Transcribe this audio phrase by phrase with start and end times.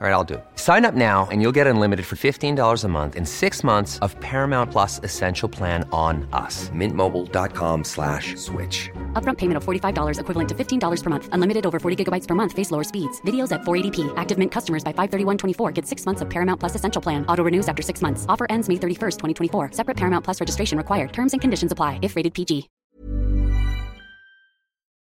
[0.00, 0.44] All right, I'll do it.
[0.54, 4.18] Sign up now and you'll get unlimited for $15 a month in six months of
[4.20, 6.70] Paramount Plus Essential Plan on us.
[6.70, 8.88] Mintmobile.com slash switch.
[9.12, 11.28] Upfront payment of $45 equivalent to $15 per month.
[11.32, 12.52] Unlimited over 40 gigabytes per month.
[12.54, 13.20] Face lower speeds.
[13.26, 14.10] Videos at 480p.
[14.16, 17.26] Active Mint customers by 531.24 get six months of Paramount Plus Essential Plan.
[17.26, 18.24] Auto renews after six months.
[18.26, 19.72] Offer ends May 31st, 2024.
[19.72, 21.12] Separate Paramount Plus registration required.
[21.12, 22.68] Terms and conditions apply if rated PG.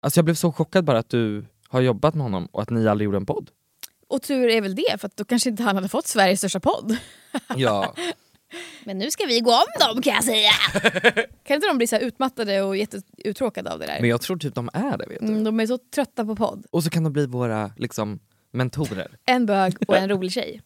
[0.02, 2.88] Alltså jag blev så chockad bara att du har jobbat med honom och att ni
[2.88, 3.52] aldrig gjorde en podd.
[4.10, 6.60] Och tur är väl det, för att då kanske inte han hade fått Sveriges största
[6.60, 6.98] podd.
[7.56, 7.96] Ja.
[8.84, 10.52] Men nu ska vi gå om dem kan jag säga.
[11.44, 13.98] kan inte de bli så här utmattade och jätteuttråkade av det där?
[14.00, 15.28] Men jag tror typ de är det vet du.
[15.28, 16.66] Mm, de är så trötta på podd.
[16.72, 18.20] Och så kan de bli våra liksom
[18.52, 19.18] mentorer.
[19.26, 20.62] En bög och en rolig tjej.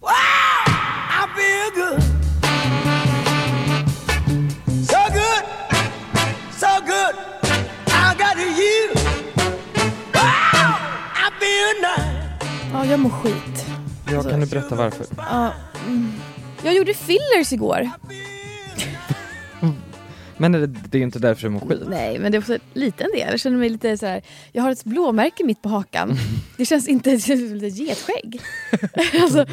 [12.73, 13.65] Ja, jag mår skit.
[14.11, 15.05] Ja, kan du berätta varför?
[15.17, 15.53] Ja,
[15.87, 16.11] mm.
[16.63, 17.89] Jag gjorde fillers igår.
[20.37, 21.81] Men det, det är inte därför du mår skit.
[21.87, 23.27] Nej, men det är också en liten del.
[23.31, 24.21] Jag känner mig lite så här.
[24.51, 26.17] Jag har ett blåmärke mitt på hakan.
[26.57, 27.11] Det känns inte...
[27.11, 28.41] Det känns ett getskägg.
[29.21, 29.45] alltså,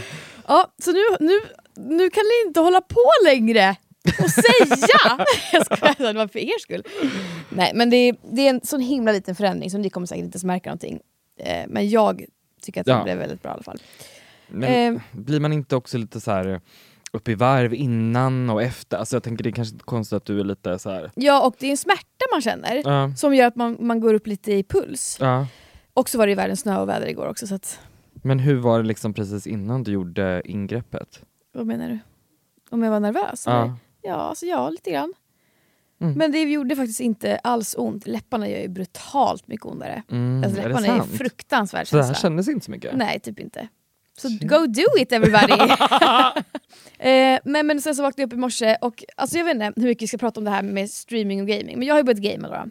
[0.49, 1.41] ja, så nu, nu,
[1.77, 3.77] nu kan ni inte hålla på längre
[4.23, 5.27] och säga!
[5.53, 6.83] jag skojar, det var för er skull.
[7.49, 10.25] Nej, men det är, det är en sån himla liten förändring så ni kommer säkert
[10.25, 11.01] inte ens märka någonting.
[11.41, 12.25] Eh, men jag
[12.63, 13.05] tycker att det Ja.
[13.05, 13.79] blev väldigt bra i alla fall.
[14.49, 15.03] Men Eh.
[15.13, 16.61] blir man inte också lite så här
[17.13, 18.97] upp i varv innan och efter?
[18.97, 21.11] Alltså jag tänker det är kanske inte konstigt att du är lite så här.
[21.15, 23.13] Ja, och det är en smärta man känner Ja.
[23.17, 25.17] som gör att man, man går upp lite i puls.
[25.21, 25.47] Ja.
[25.95, 27.47] Och så var det ju världens snö och väder igår också.
[27.47, 27.79] Så att,
[28.23, 31.23] Men hur var det liksom precis innan du gjorde ingreppet?
[31.53, 31.99] vad menar du?
[32.71, 33.47] Om jag var nervös?
[33.47, 33.57] eller?
[33.57, 33.77] Ja.
[34.03, 35.15] Ja, alltså ja, lite grann.
[36.01, 36.15] Mm.
[36.15, 38.07] Men det gjorde faktiskt inte alls ont.
[38.07, 40.03] Läpparna gör ju brutalt mycket ondare.
[40.11, 41.19] Mm, alltså, är läpparna är, sant?
[41.19, 42.97] fruktansvärd Så det här kändes inte så mycket?
[42.97, 43.69] Nej, typ inte.
[44.19, 45.53] Så go do it everybody!
[47.11, 49.73] eh, men, men sen så vaknade jag upp i morse och alltså jag vet inte
[49.77, 51.79] hur mycket vi ska prata om det här med streaming och gaming.
[51.79, 52.71] Men jag har ju börjat gamea då.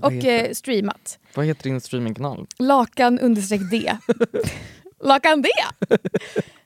[0.00, 1.18] Vad Och eh, streamat.
[1.34, 2.46] Vad heter din streamingkanal?
[2.58, 3.92] Lakan understreck D.
[5.04, 5.48] Lakan D!
[5.88, 5.98] Men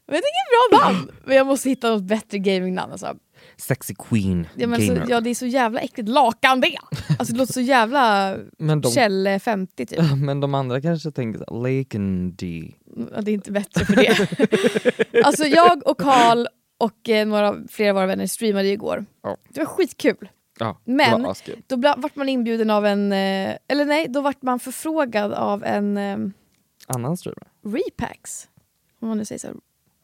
[0.07, 1.11] det är inget bra namn!
[1.25, 3.17] Men jag måste hitta något bättre gamingnamn alltså.
[3.57, 5.07] Sexy Queen Ja, men så, Gamer.
[5.09, 6.09] ja det är så jävla äckligt.
[6.09, 6.77] Lakan D!
[7.19, 9.99] Alltså det låter så jävla Men de- Kjell 50 typ.
[10.17, 12.73] Men de andra kanske tänker så här, Laken D.
[13.15, 15.25] Ja, det är inte bättre för det.
[15.25, 16.47] alltså jag och Karl
[16.79, 19.05] och eh, några flera av våra vänner streamade igår.
[19.23, 19.37] Ja.
[19.49, 20.29] Det var skitkul.
[20.59, 24.21] Ja, Men det var då bla- vart man inbjuden av en, eh, eller nej, då
[24.21, 26.17] vart man förfrågad av en eh,
[26.87, 27.47] Annan streamer?
[27.65, 28.49] Repax.
[29.01, 29.49] Om man nu säger så.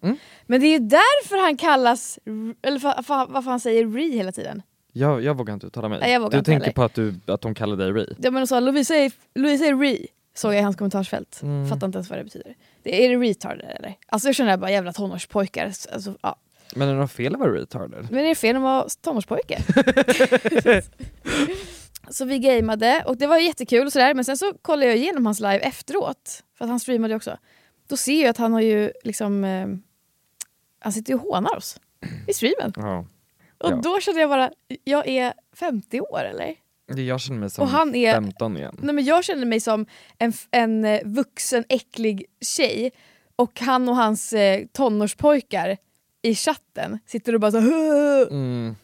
[0.03, 0.17] Mm.
[0.47, 2.19] Men det är ju därför han kallas,
[2.63, 4.63] eller för, för, varför han säger Re hela tiden.
[4.93, 6.01] Jag, jag vågar inte uttala mig.
[6.01, 6.73] Nej, du tänker heller.
[6.73, 8.07] på att, du, att de kallar dig Ray?
[8.19, 11.41] Ja men de sa Lovisa är, Lovisa är Re, såg jag i hans kommentarsfält.
[11.43, 11.69] Mm.
[11.69, 12.55] Fattar inte ens vad det betyder.
[12.83, 13.95] Det, är det retarded eller?
[14.07, 15.65] Alltså jag känner bara jävla tonårspojkar.
[15.93, 16.37] Alltså, ja.
[16.75, 18.09] Men är det något fel att vara retarded?
[18.11, 19.63] Men är det fel att vara tonårspojke?
[22.11, 25.27] så vi gameade och det var jättekul och sådär men sen så kollade jag igenom
[25.27, 26.43] hans live efteråt.
[26.59, 27.37] För att han streamade också.
[27.89, 29.45] Då ser jag att han har ju liksom...
[30.81, 31.81] Han sitter ju och hånar oss
[32.29, 32.73] i streamen.
[32.77, 32.99] Ja.
[33.59, 33.81] Och Ja.
[33.83, 34.51] då kände jag bara,
[34.85, 36.55] jag är 50 år eller?
[36.97, 38.77] Jag känner mig som Och han är- 15 igen.
[38.83, 39.87] Nej, men jag känner mig som
[40.19, 42.91] en, en eh, vuxen äcklig tjej
[43.37, 45.77] och han och hans eh, tonårspojkar
[46.23, 47.59] i chatten sitter och bara så.
[48.31, 48.75] Mm.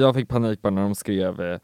[0.00, 1.58] Jag fick panik bara när de skrev eh,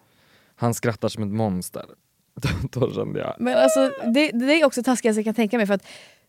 [0.57, 1.85] Han skrattar som ett monster.
[2.73, 3.37] Då kände jag...
[3.39, 5.67] Men alltså, det, det är också taskigast jag kan tänka mig.
[5.67, 5.87] För att,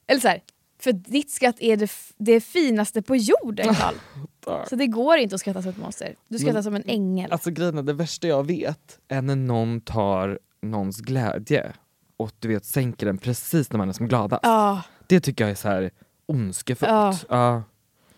[0.07, 0.41] eller så här,
[0.81, 3.75] för ditt skratt är det, det finaste på jorden Carl.
[3.75, 4.65] fattar.
[4.69, 6.15] Så det går inte att skratta som ett monster.
[6.27, 7.31] Du skrattar Men- som en ängel.
[7.31, 11.73] Alltså grejen det värsta jag vet är när någon tar någons glädje
[12.17, 14.39] och du vet sänker den precis när man är som gladast.
[14.43, 15.91] Ja, Det tycker jag är så här
[16.25, 16.89] ondskefullt.
[16.91, 17.15] Ja.
[17.29, 17.63] Ja.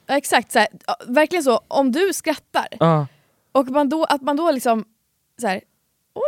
[0.05, 0.51] ja, exakt.
[0.51, 0.67] Så här,
[1.07, 3.07] verkligen så, om du skrattar Ja.
[3.51, 4.85] och man då, att man då liksom
[5.41, 5.61] så här,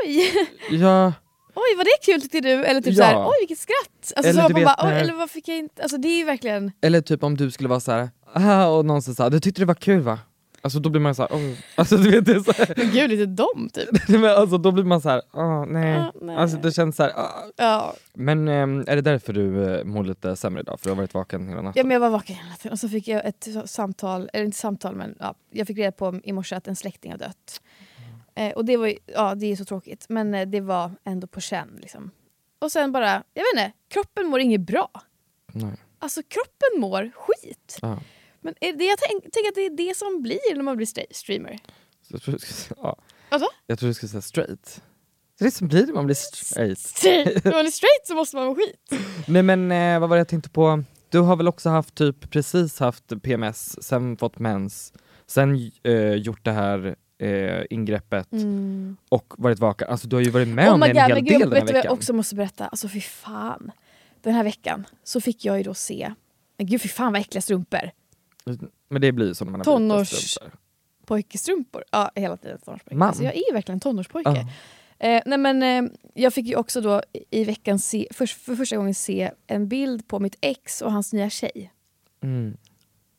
[0.06, 0.32] oj,
[0.72, 1.14] ja.
[1.56, 2.66] Oj vad det är kul tyckte du?
[2.66, 3.04] Eller typ Ja.
[3.04, 4.14] så här, oj vilket skratt!
[4.16, 5.82] Alltså, Eller så man bara, oj, eller vad fick jag inte?
[5.82, 9.02] Alltså det är verkligen, Eller typ om du skulle vara så här, ah, och någon
[9.20, 10.20] här, du tyckte det var kul va?
[10.66, 11.54] Alltså då blir man så här, oh.
[11.76, 13.90] alltså du vet det är så här, men gud lite dom typ.
[14.10, 15.98] men alltså, då blir man så här, ah, nej.
[15.98, 16.36] Ah, nej.
[16.36, 17.44] Alltså det känns så här, ah.
[17.56, 20.80] Ja, Men ehm, är det därför du eh, mår lite sämre idag?
[20.80, 21.88] För du har varit vaken hela ja natten?
[21.88, 24.96] men jag var vaken hela tiden och så fick jag ett samtal, eller inte samtal
[24.96, 27.62] men ja, jag fick reda på i morse att en släkting har dött.
[28.36, 31.28] Eh, och det var ju, ja det är så tråkigt men eh, det var ändå
[31.28, 32.12] på känn liksom.
[32.60, 34.92] Och sen bara, jag vet inte, kroppen mår inget bra.
[35.54, 35.74] Nej.
[36.00, 37.78] Alltså kroppen mår skit.
[37.82, 38.00] Ja.
[38.42, 41.14] Men är det, jag tänker tänk att det är det som blir när man blir
[41.14, 41.60] streamer.
[42.08, 42.98] Jag tror du skulle säga, ja.
[43.30, 43.48] Alltså?
[43.68, 44.82] Jag tror du skulle säga straight.
[45.38, 46.80] Det är det som blir det man blir straight.
[46.80, 47.44] Straight.
[47.46, 48.92] När man är straight så måste man må skit.
[49.28, 50.84] Nej men eh, vad var det jag tänkte på?
[51.10, 54.94] Du har väl också haft typ precis haft PMS, sen fått mens,
[55.28, 58.28] sen eh, gjort det här eh, ingreppet
[59.10, 59.88] och varit vaken.
[59.90, 61.54] Alltså du har ju varit med om oh my en god, hel del gud, den
[61.54, 61.92] här vad jag veckan.
[61.94, 62.68] också måste berätta?
[62.68, 63.72] Alltså fy fan.
[64.22, 66.14] Den här veckan så fick jag ju då se,
[66.58, 67.92] men gud fy fan vad äckliga strumpor.
[68.90, 70.38] Men det blir ju så när man har Tonårs-.
[71.06, 71.84] Pojkestrumpor.
[71.92, 72.96] Ja, hela tiden tonårspojke.
[72.96, 73.08] Man.
[73.08, 74.30] Alltså, jag är ju verkligen tonårspojke.
[74.30, 75.08] Ja.
[75.08, 78.78] Eh, nej men, eh, jag fick ju också då i veckan se, för, för första
[78.78, 81.72] gången se en bild på mitt ex och hans nya tjej.
[82.24, 82.58] Mm.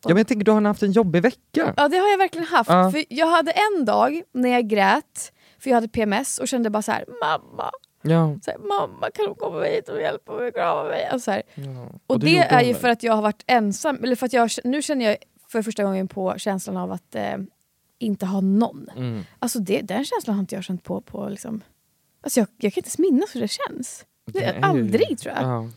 [0.02, 1.74] Ja men jag tänker du har haft en jobbig vecka.
[1.76, 2.70] Ja det har jag verkligen haft.
[2.70, 2.90] Ja.
[2.90, 6.82] För jag hade en dag när jag grät för jag hade PMS och kände bara
[6.82, 7.70] så här: mamma,
[8.02, 8.38] Ja.
[8.42, 11.06] så här, mamma kan du komma hit och hjälpa mig och krama mig?
[11.06, 11.88] Alltså så ja.
[12.06, 14.50] Och, du det är ju för att jag har varit ensam, eller för att jag,
[14.64, 15.16] nu känner jag
[15.48, 17.36] för första gången på känslan av att eh,
[17.98, 18.88] inte ha någon.
[18.96, 19.22] Mm.
[19.38, 21.62] Alltså det, den känslan har inte jag känt på, på liksom,
[22.22, 24.04] alltså jag, jag kan inte ens minnas hur det känns.
[24.26, 25.44] Det, aldrig tror jag.
[25.44, 25.68] Ja.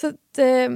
[0.00, 0.68] Så att, eh,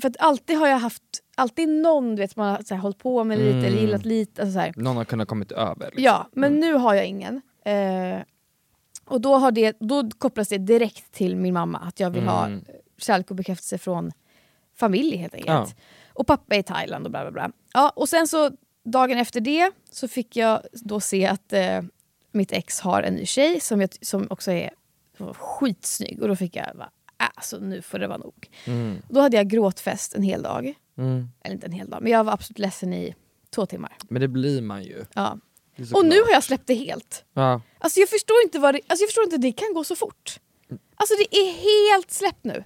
[0.00, 1.02] för att alltid har jag haft,
[1.34, 3.64] alltid någon du vet, man har så här, hållit på med lite Mm.
[3.64, 4.42] eller gillat lite.
[4.42, 4.72] Alltså, så här.
[4.76, 5.86] Någon har kunnat kommit över.
[5.86, 6.04] liksom.
[6.04, 7.42] Ja, men nu har jag ingen.
[7.64, 8.18] Eh,
[9.04, 12.46] och då, har det, då kopplas det direkt till min mamma, att jag vill ha
[12.46, 12.64] Mm.
[12.98, 14.12] kärlek och bekräftelse från
[14.76, 15.48] familj helt enkelt.
[15.76, 15.82] Ja.
[16.12, 17.50] Och pappa är i Thailand och bla bla bla.
[17.74, 18.50] Ja, och sen så
[18.84, 21.82] dagen efter det så fick jag då se att eh,
[22.32, 24.70] mitt ex har en ny tjej som, jag, som också är
[25.32, 26.22] skitsnygg.
[26.22, 28.48] Och då fick jag bara, alltså nu får det vara nog.
[28.64, 28.96] Mm.
[29.08, 30.74] Då hade jag gråtfest en hel dag.
[30.98, 31.28] Mm.
[31.44, 33.14] Eller inte en hel dag, men jag var absolut ledsen i
[33.54, 33.96] två timmar.
[34.08, 35.04] Men det blir man ju.
[35.14, 35.38] Ja.
[35.94, 36.26] Och nu klart.
[36.26, 37.24] har jag släppt det helt.
[37.34, 37.60] Ja.
[37.78, 40.40] Alltså jag förstår inte vad det, alltså jag förstår inte det kan gå så fort.
[40.96, 42.64] Alltså det är helt släppt nu.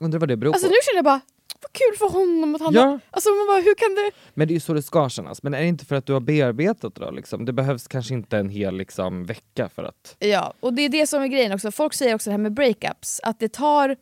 [0.00, 0.70] Undrar vad det beror Alltså på.
[0.70, 1.20] nu känner jag bara,
[1.62, 2.80] vad kul för honom att han Ja.
[2.82, 4.10] har, Alltså man bara, hur kan det...
[4.34, 5.42] Men det är ju så det ska kännas.
[5.42, 7.10] Men är det inte för att du har bearbetat det då?
[7.10, 7.44] Liksom?
[7.44, 10.16] Det behövs kanske inte en hel liksom, vecka för att...
[10.18, 11.70] Ja, och det är det som är grejen också.
[11.70, 13.96] Folk säger också det här med breakups, att det tar,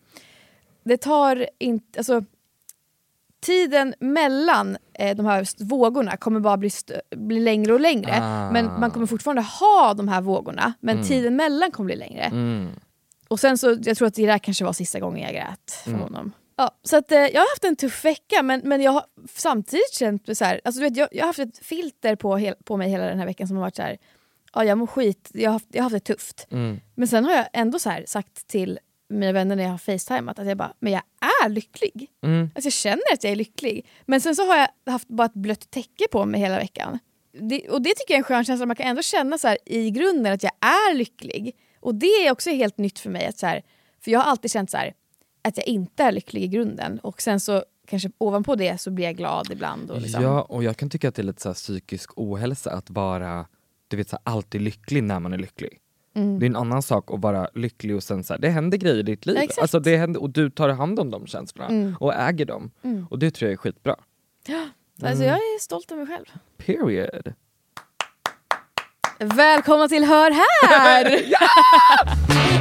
[0.85, 2.25] det tar inte, alltså
[3.41, 6.71] tiden mellan eh, de här vågorna kommer bara bli,
[7.17, 8.19] bli längre och längre.
[8.23, 8.51] Ah.
[8.51, 11.09] Men man kommer fortfarande ha de här vågorna, men Mm.
[11.09, 12.23] tiden mellan kommer bli längre.
[12.23, 12.69] Mm.
[13.29, 15.91] Och sen så, jag tror att det där kanske var sista gången jag grät för
[15.91, 16.03] Mm.
[16.03, 16.33] honom.
[16.61, 19.05] Ja, så att, eh, jag har haft en tuff vecka men, men jag har
[19.35, 22.55] samtidigt känt så här, alltså du vet, jag, jag har haft ett filter på, hel,
[22.65, 23.99] på mig hela den här veckan som har varit så här,
[24.55, 26.47] ja jag mår skit, jag har haft, jag har haft det tufft.
[26.51, 26.81] Mm.
[26.95, 30.39] Men sen har jag ändå så här sagt till mina vänner när jag har facetimat
[30.39, 31.03] att jag bara, men jag
[31.45, 32.11] är lycklig.
[32.23, 32.51] Mm.
[32.55, 33.87] Alltså jag känner att jag är lycklig.
[34.07, 36.99] Men sen så har jag haft bara ett blött täcke på mig hela veckan.
[37.33, 39.59] Det, och det tycker jag är en skön känsla, man kan ändå känna så här,
[39.67, 41.57] i grunden att jag är lycklig.
[41.81, 43.27] Och det är också helt nytt för mig.
[43.27, 43.63] Att så här,
[44.05, 44.95] för jag har alltid känt så här,
[45.43, 46.99] att jag inte är lycklig i grunden.
[46.99, 49.91] Och sen så kanske ovanpå det så blir jag glad ibland.
[49.91, 50.23] Och liksom.
[50.23, 53.47] Ja, och jag kan tycka att det är lite så psykisk ohälsa att vara
[53.89, 55.79] du vet, så här, alltid lycklig när man är lycklig.
[56.15, 56.39] Mm.
[56.39, 58.97] Det är en annan sak att vara lycklig och sen så här, det händer grejer
[58.99, 59.37] i ditt liv.
[59.37, 61.97] Ja, alltså, det händer, och du tar hand om de känslorna Mm.
[62.01, 62.71] och äger dem.
[62.83, 63.07] Mm.
[63.11, 63.97] Och det tror jag är skitbra.
[65.03, 66.27] Alltså jag är stolt över mig själv.
[66.57, 67.33] Period.
[69.19, 71.21] Välkomna till Hör här!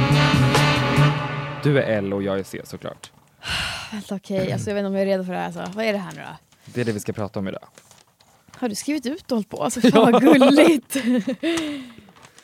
[1.62, 3.12] Du är L och jag är C såklart.
[3.92, 5.46] Vänta okej, alltså, jag vet inte om jag är redo för det här.
[5.46, 5.64] Alltså.
[5.74, 6.36] Vad är det här nu då?
[6.64, 7.64] Det är det vi ska prata om idag.
[8.56, 9.64] Har du skrivit ut och hållit på?
[9.64, 10.92] Alltså fan vad gulligt.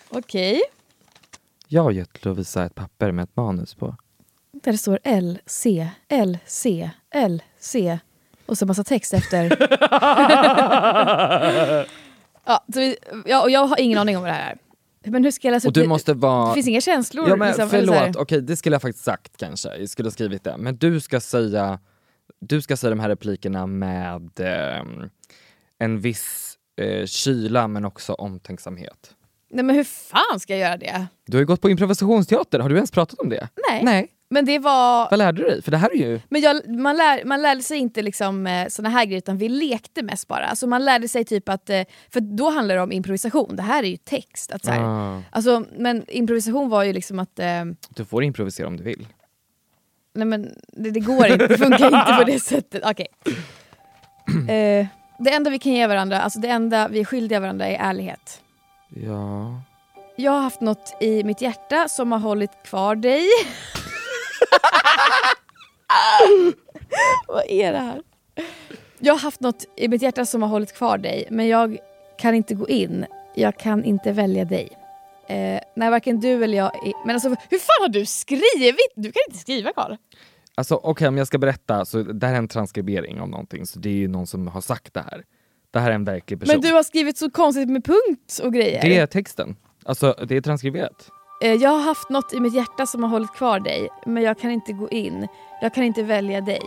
[0.09, 0.63] Okej.
[1.69, 3.97] Jag har gett Lovisa ett papper med ett manus på.
[4.53, 7.99] Där det står L, C, L, C, L, C.
[8.47, 9.51] Och så massa text efter.
[12.45, 12.97] ja, så vi,
[13.27, 14.59] ja, och jag har ingen aning om vad det här är.
[15.11, 15.89] Men hur ska jag läsa Och upp du det?
[15.89, 16.49] måste vara...
[16.49, 17.29] Det finns inga känslor.
[17.29, 19.77] Ja men liksom, förlåt, okej det skulle jag faktiskt sagt kanske.
[19.77, 20.57] Jag skulle ha skrivit det.
[20.57, 21.79] Men du ska säga,
[22.41, 25.11] du ska säga de här replikerna med ehm,
[25.79, 29.15] en viss eh, kyla men också omtänksamhet.
[29.51, 31.07] Nej men hur fan ska jag göra det?
[31.27, 33.49] Du har ju gått på improvisationsteater, har du ens pratat om det?
[33.71, 33.85] Nej.
[33.85, 34.09] Nej.
[34.29, 35.11] Men det var...
[35.11, 35.63] Vad lärde du dig?
[35.63, 36.21] För det här är ju...
[36.29, 39.49] Men jag, man, lär, man lärde sig inte liksom, eh, såna här grejer utan vi
[39.49, 40.47] lekte mest bara.
[40.47, 43.83] Alltså man lärde sig typ att, eh, för då handlar det om improvisation, det här
[43.83, 44.53] är ju text.
[44.53, 48.67] Att så här, Ah, alltså, men improvisation var ju liksom att, eh, du får improvisera
[48.67, 49.07] om du vill.
[50.15, 52.83] nej men det, det går inte, det funkar inte på det sättet.
[52.87, 53.07] Okej.
[54.49, 54.87] Eh,
[55.19, 58.41] det enda vi kan ge varandra, alltså det enda vi är skyldiga varandra är ärlighet.
[58.89, 59.61] Ja...
[60.19, 63.23] Jag har haft något i mitt hjärta som har hållit kvar dig.
[67.29, 68.03] Vad är det här?
[68.99, 71.79] Jag har haft något i mitt hjärta som har hållit kvar dig, men jag
[72.19, 73.07] kan inte gå in.
[73.35, 74.69] Jag kan inte välja dig.
[75.29, 76.93] Eh, när varken du eller jag är...
[77.07, 78.93] Men alltså hur fan har du skrivit?
[78.95, 79.97] Du kan inte skriva Karl.
[80.55, 83.79] Alltså okej om jag ska berätta, så det här är en transkribering av någonting, så
[83.79, 85.25] det är ju någon som har sagt det här.
[85.71, 86.55] Det här är en verklig person.
[86.55, 88.83] Men du har skrivit så konstigt med punkt och grejer.
[88.83, 89.57] Det är texten.
[89.85, 91.11] Alltså det är transkriberat.
[91.41, 94.39] Eh, Jag har haft något i mitt hjärta som har hållit kvar dig, men jag
[94.39, 95.29] kan inte gå in.
[95.63, 96.63] Jag kan inte välja dig.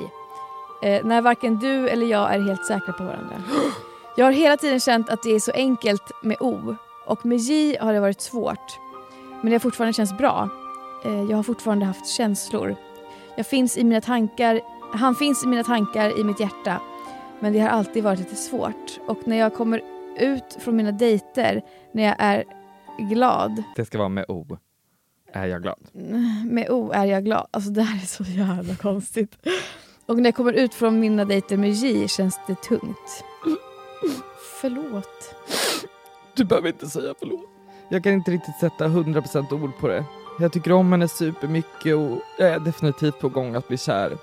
[0.83, 3.35] Eh, när varken du eller jag är helt säkra på varandra.
[4.17, 7.77] Jag har hela tiden känt att det är så enkelt med O och med J
[7.81, 8.79] har det varit svårt.
[9.41, 10.49] Men det har fortfarande känts bra.
[11.05, 12.75] Eh, jag har fortfarande haft känslor.
[13.35, 14.61] Jag finns i mina tankar,
[14.93, 16.81] han finns i mina tankar i mitt hjärta.
[17.39, 18.99] Men det har alltid varit lite svårt.
[19.07, 19.81] Och när jag kommer
[20.17, 21.61] ut från mina dejter,
[21.91, 22.43] när jag är
[23.00, 24.58] glad Det ska vara med O.
[25.34, 25.79] Är jag glad?
[26.46, 27.48] med O är jag glad.
[27.51, 29.38] Alltså det här är så jävla konstigt.
[30.06, 33.24] Och när jag kommer ut från mina dejter med J känns det tungt.
[34.62, 35.36] Förlåt.
[36.36, 37.50] Du behöver inte säga förlåt.
[37.89, 40.06] Jag kan inte riktigt sätta 100% ord på det.
[40.39, 44.18] Jag tycker om henne supermycket och jag är definitivt på gång att bli kär.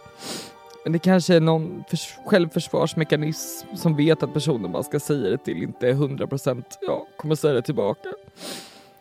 [0.85, 5.39] Men det kanske är någon förs- självförsvarsmekanism som vet att personen man ska säga det
[5.39, 8.09] till inte är 100% ja, kommer säga det tillbaka.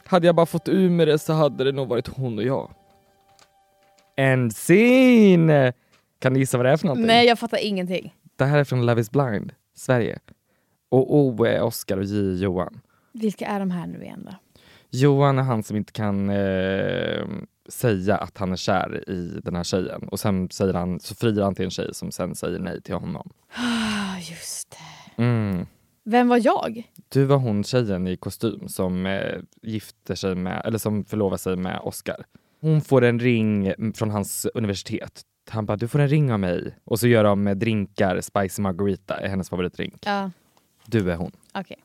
[0.08, 2.72] Hade jag bara fått ur med det så hade det nog varit hon och jag.
[4.16, 5.74] En scene!
[6.20, 7.08] Kan du gissa vad det är för någonting?
[7.08, 8.14] Nej jag fattar ingenting.
[8.36, 10.20] Det här är från Love is blind, Sverige.
[10.90, 12.82] Och O är Oscar och J är Johan.
[13.14, 14.36] Vilka är de här nu igen då?
[14.90, 17.26] Johan är han som inte kan eh,
[17.70, 21.44] säga att han är kär i den här tjejen och sen säger han, så friar
[21.44, 23.30] han till en tjej som sen säger nej till honom.
[23.56, 24.72] Ah, just
[25.18, 25.24] det.
[25.24, 25.66] Mm.
[26.06, 26.84] Vem var jag?
[27.10, 31.56] Du var hon tjejen i kostym som eh, gifter sig med, eller som förlovar sig
[31.56, 32.26] med Oscar.
[32.62, 35.22] Hon får en ring från hans universitet.
[35.50, 36.76] Han bara, du får en ring av mig.
[36.84, 40.02] Och så gör de drinkar, spicy margarita är hennes favoritdrink.
[40.06, 40.32] Ja,
[40.86, 41.32] Du är hon.
[41.54, 41.78] okej.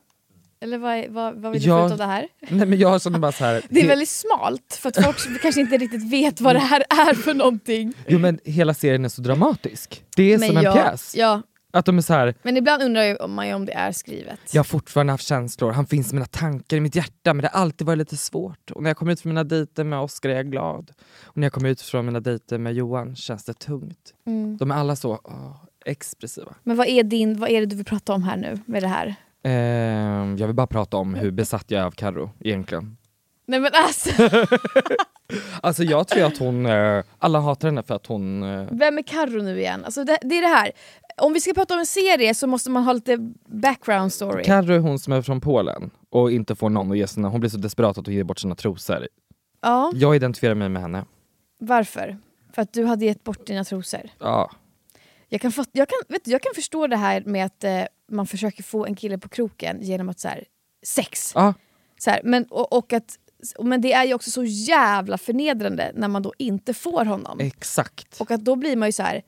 [0.63, 1.79] Eller vad, vad, vad vill du Ja.
[1.79, 2.27] få ut av det här?
[2.49, 3.61] Nej men jag känner bara så här.
[3.69, 7.13] Det är väldigt smalt för att folk kanske inte riktigt vet vad det här är
[7.13, 7.93] för någonting.
[8.07, 10.03] Jo men hela serien är så dramatisk.
[10.15, 11.15] Det är Men som en jag- pjäs.
[11.17, 11.41] Ja,
[11.73, 14.39] Att de är så här, men ibland undrar om man ju om det är skrivet.
[14.51, 17.49] jag har fortfarande haft känslor, han finns i mina tankar, i mitt hjärta men det
[17.53, 18.71] har alltid varit lite svårt.
[18.71, 20.91] Och när jag kommer ut från mina dejter med Oscar är jag glad.
[21.23, 24.13] Och när jag kommer ut från mina dejter med Johan känns det tungt.
[24.27, 24.57] Mm.
[24.57, 26.55] De är alla så åh, expressiva.
[26.63, 28.87] Men vad är, din, vad är det du vill prata om här nu med det
[28.87, 29.15] här?
[29.43, 32.97] Ehm, jag vill bara prata om hur besatt jag är av Carro egentligen.
[33.45, 34.09] Nej men alltså,
[35.61, 38.43] Alltså jag tror att hon, eh, alla hatar henne för att hon...
[38.43, 39.85] eh, vem är Carro nu igen?
[39.85, 40.71] Alltså det, det är det här,
[41.17, 44.43] om vi ska prata om en serie så måste man ha lite background story.
[44.43, 47.39] Carro är hon som är från Polen och inte får någon att ge sina, hon
[47.39, 49.07] blir så desperat att hon ger bort sina trosor.
[49.61, 51.05] ja, Jag identifierar mig med henne.
[51.59, 52.17] varför?
[52.53, 54.01] För att du hade gett bort dina trosor.
[54.19, 54.51] Ja.
[55.29, 57.81] Jag kan, fatt, jag kan, vet du, jag kan förstå det här med att eh,
[58.11, 60.43] man försöker få en kille på kroken genom att så här,
[60.85, 61.31] sex.
[61.35, 61.53] Ja.
[61.99, 63.15] Så här, men, och, och att,
[63.59, 67.39] men det är ju också så jävla förnedrande när man då inte får honom.
[67.39, 68.21] Exakt.
[68.21, 69.21] Och att då blir man ju så här.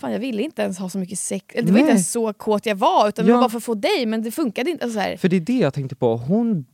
[0.00, 1.90] Fan jag ville inte ens ha så mycket sex, eller det var inte Nej.
[1.96, 3.36] ens så kåt jag var utan det Ja.
[3.36, 4.84] var bara för att få dig men det funkade inte.
[4.84, 5.16] Alltså så här.
[5.16, 6.64] För det är det jag tänkte på, hon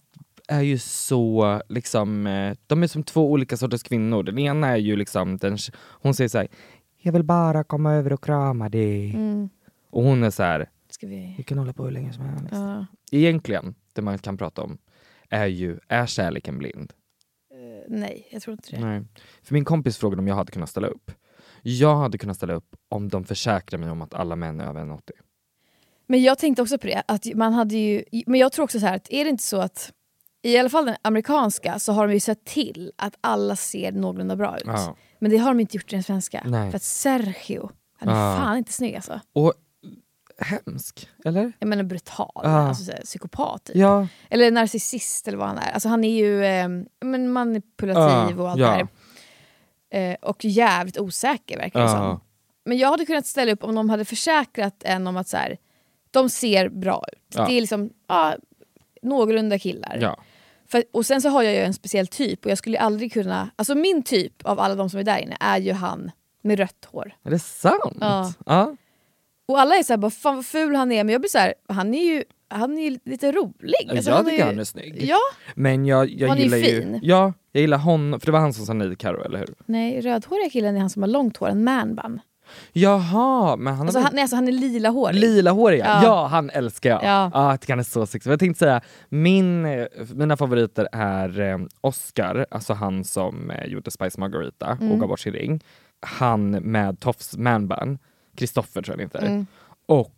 [0.49, 4.23] är ju så, liksom, eh, de är som två olika sorters kvinnor.
[4.23, 6.49] Den ena är ju liksom, den, hon säger så här,
[7.03, 9.11] jag vill bara komma över och krama dig.
[9.15, 9.49] Mm.
[9.91, 11.35] Och hon är så här, Ska vi...
[11.39, 12.47] vi kan hålla på hur länge som helst.
[12.51, 12.87] Ja.
[13.13, 14.79] Egentligen, det man kan prata om,
[15.31, 16.93] är ju, är kärleken blind?
[17.53, 18.81] Eh, nej, jag tror inte det.
[18.85, 19.03] Nej.
[19.43, 21.11] För min kompis frågade om jag hade kunnat ställa upp.
[21.69, 24.81] Jag hade kunnat ställa upp om de försäkrar mig om att alla män är över
[24.81, 25.01] 1,80.
[26.07, 28.87] Men jag tänkte också på det, att man hade ju, men jag tror också så
[28.87, 29.93] här att är det inte så att
[30.43, 34.37] i alla fall den amerikanska så har de ju sett till att alla ser någorlunda
[34.37, 34.63] bra ut.
[34.67, 34.97] Ja.
[35.19, 36.43] Men det har de inte gjort i den svenska.
[36.47, 36.71] Nej.
[36.71, 38.37] För att Sergio, han är Ja.
[38.37, 39.21] fan inte snygg alltså.
[39.33, 39.53] Och
[40.39, 41.53] hemsk, eller?
[41.59, 42.49] Jag menar brutal, Ja.
[42.69, 43.65] alltså, så här, psykopat.
[43.65, 43.77] Typ.
[43.77, 44.07] Ja.
[44.31, 45.73] Eller narcissist eller vad han är.
[45.73, 46.69] Alltså, han är ju eh,
[47.05, 48.89] men manipulativ och allt det här.
[49.97, 52.21] Eh, och jävligt osäker verkar det som.
[52.65, 55.57] Men jag hade kunnat ställa upp om de hade försäkrat en om att så här,
[56.11, 57.35] De ser bra ut.
[57.35, 57.47] Ja.
[57.47, 58.37] Det är liksom ja,
[59.03, 59.99] någorlunda killar.
[60.01, 60.17] Ja.
[60.69, 63.51] För, och sen så har jag ju en speciell typ och jag skulle aldrig kunna...
[63.57, 66.11] Alltså min typ av alla de som är där inne är ju han
[66.43, 67.15] med rött hår.
[67.25, 67.97] Är det sant?
[68.01, 68.33] Ja.
[68.47, 68.77] ja.
[69.47, 71.95] Och alla är såhär, bara, fan vad ful han är, men jag blir såhär, han
[71.95, 73.75] är ju han är ju lite rolig.
[73.91, 75.03] Alltså, jag han tycker ju- han är snygg.
[75.03, 75.19] Ja,
[75.55, 76.65] Men jag, jag Han är gillar ju...
[76.65, 77.01] fin.
[77.03, 79.55] Ja, jag gillar honom, för det var han som sa nej till Karo, eller hur?
[79.67, 82.21] nej rödhåriga killen är han som har långt hår, en manbun.
[82.73, 85.21] Jaha, men han Alltså, han, nej, alltså, han är lila hårig.
[85.21, 86.01] Lila håriga, ja.
[86.05, 86.27] Ja.
[86.27, 87.05] han älskar jag.
[87.05, 87.31] Ja.
[87.35, 88.31] Ah, jag tycker han är så sexig.
[88.31, 89.63] Jag tänkte säga, min,
[90.15, 94.93] mina favoriter är eh, Oscar, alltså han som eh, gjorde Spice Margarita Mm.
[94.93, 95.61] och gav bort sin ring.
[96.01, 97.99] Han med Tofs manbun,
[98.37, 99.27] Kristoffer tror jag han heter.
[99.35, 99.47] Mm.
[99.87, 100.13] Och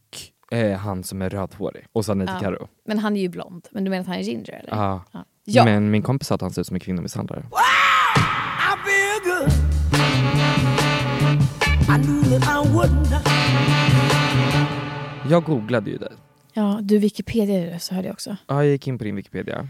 [0.51, 2.41] eh, han som är rödhårig och sa nej till Ja.
[2.41, 2.69] Karo.
[2.85, 3.69] Men han är ju blond.
[3.71, 4.75] Men du menar att han är ginger eller?
[4.75, 5.01] Ah.
[5.13, 5.25] Ja.
[5.45, 5.65] Ja.
[5.65, 7.43] Men min kompis sa att han ser ut som en kvinnomisshandlare.
[7.43, 7.53] Not.
[15.31, 16.13] Jag googlade ju dig.
[16.53, 18.37] ja, du Wikipedia så hörde jag också.
[18.47, 19.69] Ja, jag gick in på din Wikipedia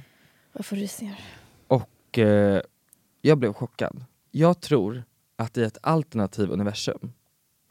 [0.53, 1.21] Jag får rysningar.
[1.69, 2.61] och eh,
[3.23, 4.05] jag blev chockad.
[4.31, 5.03] Jag tror
[5.37, 7.13] att i ett alternativ universum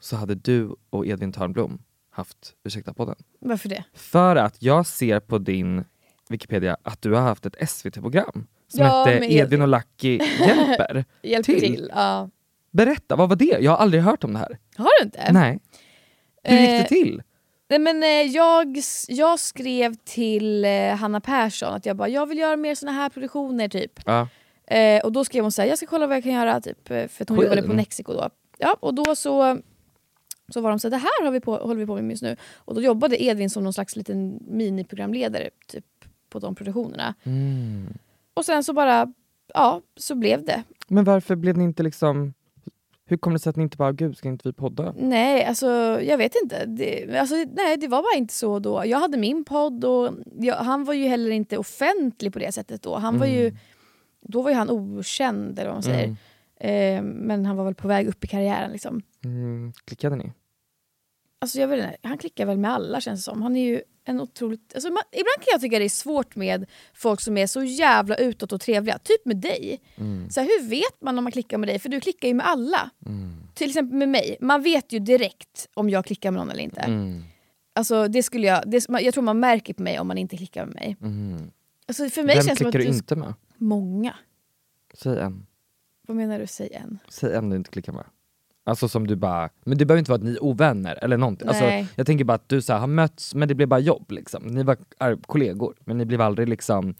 [0.00, 1.78] så hade du och Edvin Törnblom
[2.18, 3.16] haft Ursäkta podden.
[3.40, 3.84] Varför det?
[3.94, 5.84] För att jag ser på din
[6.28, 9.62] Wikipedia att du har haft ett SVT-program som Ja, hette Edvin Edvin.
[9.62, 11.04] och Lucky hjälper.
[11.22, 11.60] Hjälp Till?
[11.60, 11.90] till.
[11.94, 12.30] Ja.
[12.70, 13.56] Berätta, vad var det?
[13.60, 14.58] Jag har aldrig hört om det här.
[14.76, 15.32] Har du inte?
[15.32, 15.58] Nej.
[16.42, 17.22] Hur gick det Eh, till?
[17.70, 18.76] Nej, men, eh, jag,
[19.08, 23.08] jag skrev till eh, Hanna Persson att jag bara, jag vill göra mer såna här
[23.08, 23.92] produktioner typ.
[24.06, 24.28] Ja.
[25.04, 27.08] Och då skrev hon så här, jag ska kolla vad jag kan göra typ, för
[27.20, 27.76] att hon jobbade på Skön.
[27.76, 28.28] Mexico då.
[28.58, 29.58] Ja, och då så,
[30.48, 32.22] så var de så här, det här har vi på, håller vi på med just
[32.22, 32.36] nu.
[32.56, 35.84] Och då jobbade Edvin som någon slags liten miniprogramledare typ,
[36.28, 37.14] på de produktionerna.
[37.24, 37.98] Mm.
[38.34, 39.12] Och sen så bara,
[39.54, 40.62] ja, så blev det.
[40.88, 42.34] Men varför blev ni inte liksom...
[43.10, 44.94] Hur kom det sig att ni inte bara, gud ska inte vi podda?
[44.98, 45.66] Nej, alltså
[46.02, 46.64] jag vet inte.
[46.66, 48.82] Det, alltså, nej, det var bara inte så då.
[48.86, 52.82] Jag hade min podd och jag, han var ju heller inte offentlig på det sättet
[52.82, 52.96] då.
[52.96, 53.56] Han var ju,
[54.20, 56.16] då var ju han okänd eller vad man säger.
[56.60, 59.02] Eh, men han var väl på väg upp i karriären liksom.
[59.24, 60.32] Mm, klickade ni?
[61.40, 63.42] Alltså jag vet inte, han klickar väl med alla känns det som.
[63.42, 64.74] Han är ju en otroligt...
[64.74, 68.16] Alltså man, ibland kan jag tycka det är svårt med folk som är så jävla
[68.16, 68.98] utåt och trevliga.
[68.98, 69.80] Typ med dig.
[70.30, 71.78] Så här, hur vet man om man klickar med dig?
[71.78, 72.90] För du klickar ju med alla.
[73.54, 74.36] Till exempel med mig.
[74.40, 76.80] Man vet ju direkt om jag klickar med någon eller inte.
[76.80, 77.22] Mm.
[77.72, 78.70] Alltså det skulle jag...
[78.70, 80.96] Det, jag tror man märker på mig om man inte klickar med mig.
[81.02, 81.50] Mm.
[81.86, 82.98] Alltså för mig Vem känns det som klickar att du...
[82.98, 83.34] inte med?
[83.56, 84.14] Många.
[84.94, 85.46] Säg en.
[86.06, 86.46] Vad menar du?
[86.46, 86.98] Säg en.
[87.08, 88.04] Säg en du inte klickar med.
[88.68, 91.48] Alltså som du bara, men det behöver inte vara att ni är ovänner eller någonting.
[91.48, 91.64] Alltså,
[91.96, 94.42] jag tänker bara att du så här, har mötts men det blev bara jobb liksom.
[94.46, 96.94] Ni var ar- kollegor men ni blev aldrig liksom,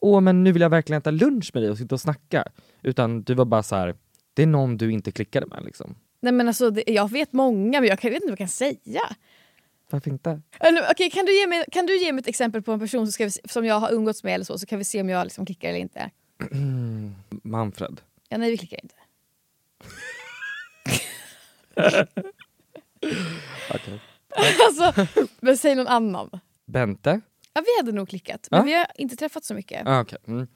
[0.00, 2.44] åh men nu vill jag verkligen äta lunch med dig och sitta och snacka.
[2.82, 3.94] Utan du var bara så här,
[4.34, 5.94] det är någon du inte klickade med liksom.
[6.20, 8.48] Nej men alltså det, jag vet många men jag kan- vet inte vad jag kan
[8.48, 9.00] säga.
[9.90, 10.40] Varför inte?
[10.90, 13.24] Okej, kan, du ge mig, kan du ge mig ett exempel på en person som,
[13.26, 15.46] vi, som jag har umgåtts med eller så, så kan vi se om jag liksom
[15.46, 16.10] klickar eller inte.
[17.42, 18.00] Manfred.
[18.28, 18.94] Ja, nej vi klickar inte.
[23.74, 24.00] Okej.
[24.66, 25.06] alltså,
[25.40, 26.30] men säg någon annan.
[26.66, 27.20] Bente?
[27.52, 28.64] Ja, vi hade nog klickat, men Ja.
[28.64, 29.82] vi har inte träffat så mycket.
[29.86, 30.18] Ah, okej.
[30.26, 30.46] Mm.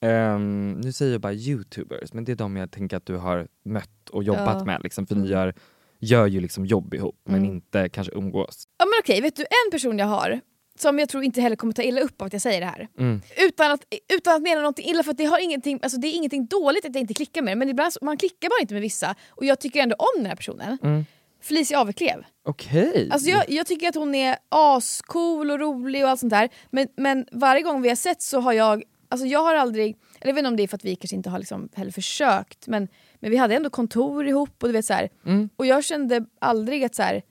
[0.00, 3.48] Ehm, nu säger jag bara youtubers, men det är de jag tänker att du har
[3.64, 4.52] mött och jobbat Ja.
[4.52, 4.66] Mm.
[4.66, 5.54] med liksom, för ni gör,
[6.00, 8.64] gör ju liksom jobb ihop men inte kanske umgås.
[8.78, 10.40] Ja, men okej, vet du en person jag har
[10.80, 12.88] som jag tror inte heller kommer ta illa upp av att jag säger det här.
[12.98, 13.22] Mm.
[13.36, 13.84] Utan, att,
[14.14, 16.94] utan att mena någonting illa, för det, har ingenting, alltså det är ingenting dåligt att
[16.94, 19.60] jag inte klickar med det, men ibland man klickar bara inte med vissa och jag
[19.60, 20.78] tycker ändå om den här personen.
[20.82, 21.04] Mm.
[21.42, 22.24] Felicia Aveklev.
[22.44, 23.08] Okej!
[23.12, 26.48] Alltså jag, jag tycker att hon är ascool och rolig och allt sånt där.
[26.70, 30.28] Men, men varje gång vi har sett så har jag, alltså jag har aldrig, eller
[30.30, 32.66] jag vet inte om det är för att vi kanske inte har liksom heller försökt,
[32.66, 32.88] men,
[33.20, 35.08] men vi hade ändå kontor ihop och du vet så här.
[35.26, 35.48] Mm.
[35.56, 37.22] Och jag kände aldrig att så här,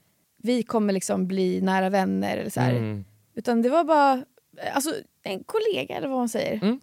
[0.44, 2.72] vi kommer liksom bli nära vänner eller så här.
[2.72, 3.06] Mm.
[3.36, 4.26] Utan det var bara
[4.74, 4.94] alltså,
[5.24, 6.64] en kollega eller vad man säger.
[6.64, 6.80] Mm.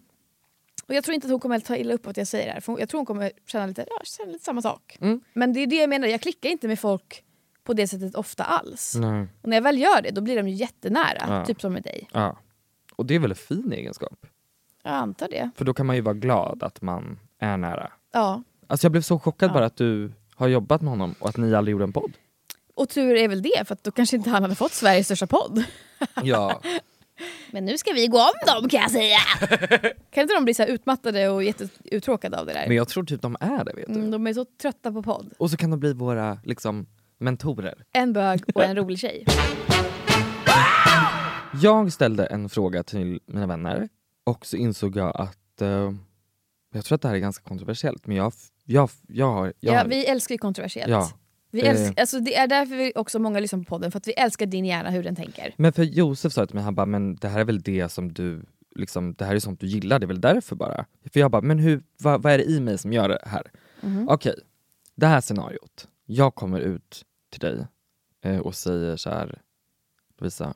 [0.87, 2.51] Och jag tror inte att hon kommer att ta illa upp att jag säger det
[2.51, 2.59] här.
[2.59, 4.97] För jag tror hon kommer känna lite, ja, känna lite samma sak.
[5.01, 5.21] Mm.
[5.33, 7.23] Men det är det jag menar, jag klickar inte med folk
[7.63, 8.95] på det sättet ofta alls.
[8.99, 9.27] Nej.
[9.41, 11.23] Och när jag väl gör det då blir de ju jättenära.
[11.27, 11.45] Ja.
[11.45, 12.09] Typ som med dig.
[12.13, 12.37] Ja.
[12.95, 14.25] Och det är väl en fin egenskap?
[14.83, 15.49] Jag antar det.
[15.55, 17.91] För då kan man ju vara glad att man är nära.
[18.13, 18.43] Ja.
[18.67, 19.53] Alltså jag blev så chockad Ja.
[19.53, 22.13] bara att du har jobbat med honom och att ni aldrig gjorde en podd.
[22.75, 25.27] Och tur är väl det, för att då kanske inte han hade fått Sveriges största
[25.27, 25.63] podd.
[26.23, 26.61] Ja.
[27.51, 29.17] Men nu ska vi gå om dem kan jag säga!
[30.11, 32.67] kan inte de bli så här utmattade och jätteuttråkade av det där?
[32.67, 33.93] Men jag tror typ de är det vet du.
[33.93, 35.33] Mm, de är så trötta på podd.
[35.37, 36.87] Och så kan de bli våra liksom
[37.19, 37.85] mentorer.
[37.93, 39.25] En bög och en rolig tjej.
[41.61, 43.89] Jag ställde en fråga till mina vänner
[44.23, 45.91] och så insåg jag att eh,
[46.73, 48.33] jag tror att det här är ganska kontroversiellt men jag,
[48.65, 49.53] jag, jag har...
[49.59, 50.91] Jag Ja, vi älskar ju kontroversiellt.
[50.91, 51.09] ja,
[51.53, 54.13] Vi älskar, alltså det är därför vi också många lyssnar på podden, för att vi
[54.13, 55.53] älskar din hjärna, hur den tänker.
[55.57, 58.13] Men för Josef sa till mig, han bara, men det här är väl det som
[58.13, 60.85] du, liksom, det här är sånt du gillar, det är väl därför bara?
[61.13, 63.51] För jag bara, men hur, vad, vad är det i mig som gör det här?
[64.07, 64.35] Okej,
[64.95, 65.87] det här scenariot.
[66.05, 67.67] Jag kommer ut till dig
[68.21, 69.41] eh, och säger så här,
[70.17, 70.53] Lovisa,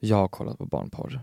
[0.00, 1.20] jag har kollat på barnporr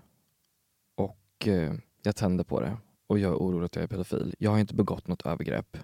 [0.96, 4.36] och eh, jag tänder på det och jag är orolig att jag är pedofil.
[4.40, 5.78] Jag har inte begått något övergrepp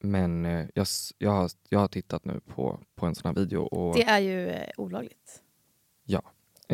[0.00, 0.86] men eh, jag,
[1.18, 4.18] jag, har, jag har tittat nu på, på en sån här video och Det är
[4.18, 5.42] ju eh, olagligt.
[6.04, 6.22] ja.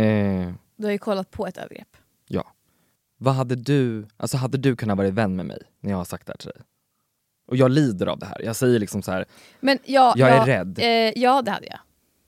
[0.02, 1.96] Eh, Du har ju kollat på ett övergrepp.
[2.28, 2.52] Ja.
[3.16, 6.26] Vad hade du, alltså hade du kunnat vara vän med mig när jag har sagt
[6.26, 6.62] det här till dig?
[7.46, 8.42] Och jag lider av det här.
[8.42, 9.24] Jag säger liksom så här,
[9.60, 10.78] Men ja, Jag är ja, rädd.
[10.78, 11.78] Eh, ja, det hade jag.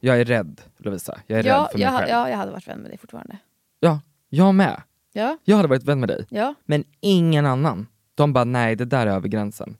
[0.01, 1.21] jag är rädd Lovisa.
[1.27, 2.11] Jag är Ja, rädd för mig jag, själv.
[2.11, 3.39] ja, jag hade varit vän med dig fortfarande.
[3.81, 4.83] Ja, jag med.
[5.13, 6.27] Ja, Jag hade varit vän med dig.
[6.31, 6.55] ja.
[6.65, 7.87] Men ingen annan.
[8.15, 9.77] De bara, nej det där är över gränsen.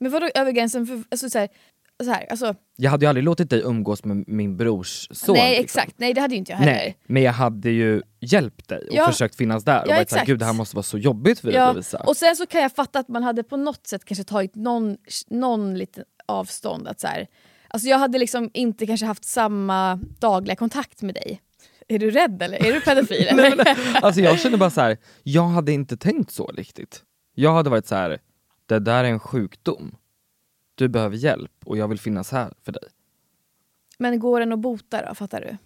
[0.00, 0.86] Men vadå över gränsen?
[0.86, 1.48] För, alltså, så här,
[2.04, 5.34] så här, alltså, Jag hade ju aldrig låtit dig umgås med min brors son.
[5.34, 5.64] nej liksom.
[5.64, 6.72] exakt, nej det hade ju inte jag heller.
[6.72, 9.06] Nej, men jag hade ju hjälpt dig och Ja.
[9.06, 11.48] försökt finnas där och Ja, varit såhär, gud det här måste vara så jobbigt för
[11.48, 11.98] dig Ja, Lovisa.
[11.98, 14.96] och sen så kan jag fatta att man hade på något sätt kanske tagit någon,
[15.30, 16.88] någon liten avstånd.
[16.88, 17.26] Att så här,
[17.68, 21.40] alltså jag hade liksom inte kanske haft samma dagliga kontakt med dig.
[21.88, 22.66] Är du rädd eller?
[22.66, 23.26] Är du pedofil?
[23.28, 23.78] eller?
[24.04, 27.02] Alltså jag känner bara så här, jag hade inte tänkt så riktigt.
[27.34, 28.18] Jag hade varit så här,
[28.66, 29.96] det där är en sjukdom.
[30.74, 32.82] Du behöver hjälp och jag vill finnas här för dig.
[33.98, 35.14] Men går den att bota då?
[35.14, 35.56] Fattar du?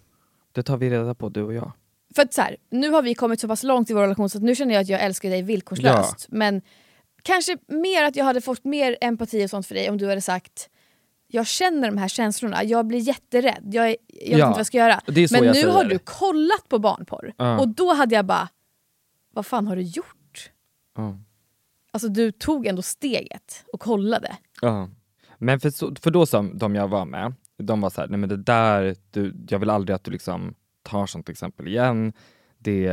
[0.51, 1.71] Det tar vi reda på du och jag.
[2.15, 4.37] För att så här, nu har vi kommit så pass långt i vår relation så
[4.37, 6.25] att nu känner jag att jag älskar dig villkorslöst.
[6.29, 6.61] Men
[7.23, 10.21] kanske mer att jag hade fått mer empati och sånt för dig om du hade
[10.21, 10.69] sagt
[11.33, 14.59] jag känner de här känslorna, jag blir jätterädd, jag, är, jag vet Ja, inte vad
[14.59, 15.01] jag ska göra.
[15.07, 15.67] Men nu säger.
[15.71, 17.59] har du kollat på barnporr Ja.
[17.59, 18.49] och då hade jag bara,
[19.33, 20.51] vad fan har du gjort?
[20.97, 21.17] Ja.
[21.91, 24.37] Alltså du tog ändå steget och kollade.
[24.61, 24.89] Ja.
[25.37, 28.17] Men för, så, för då som de jag var med, de var så här, nej
[28.17, 32.13] men det där, du, jag vill aldrig att du liksom tar sånt exempel igen.
[32.57, 32.87] Det,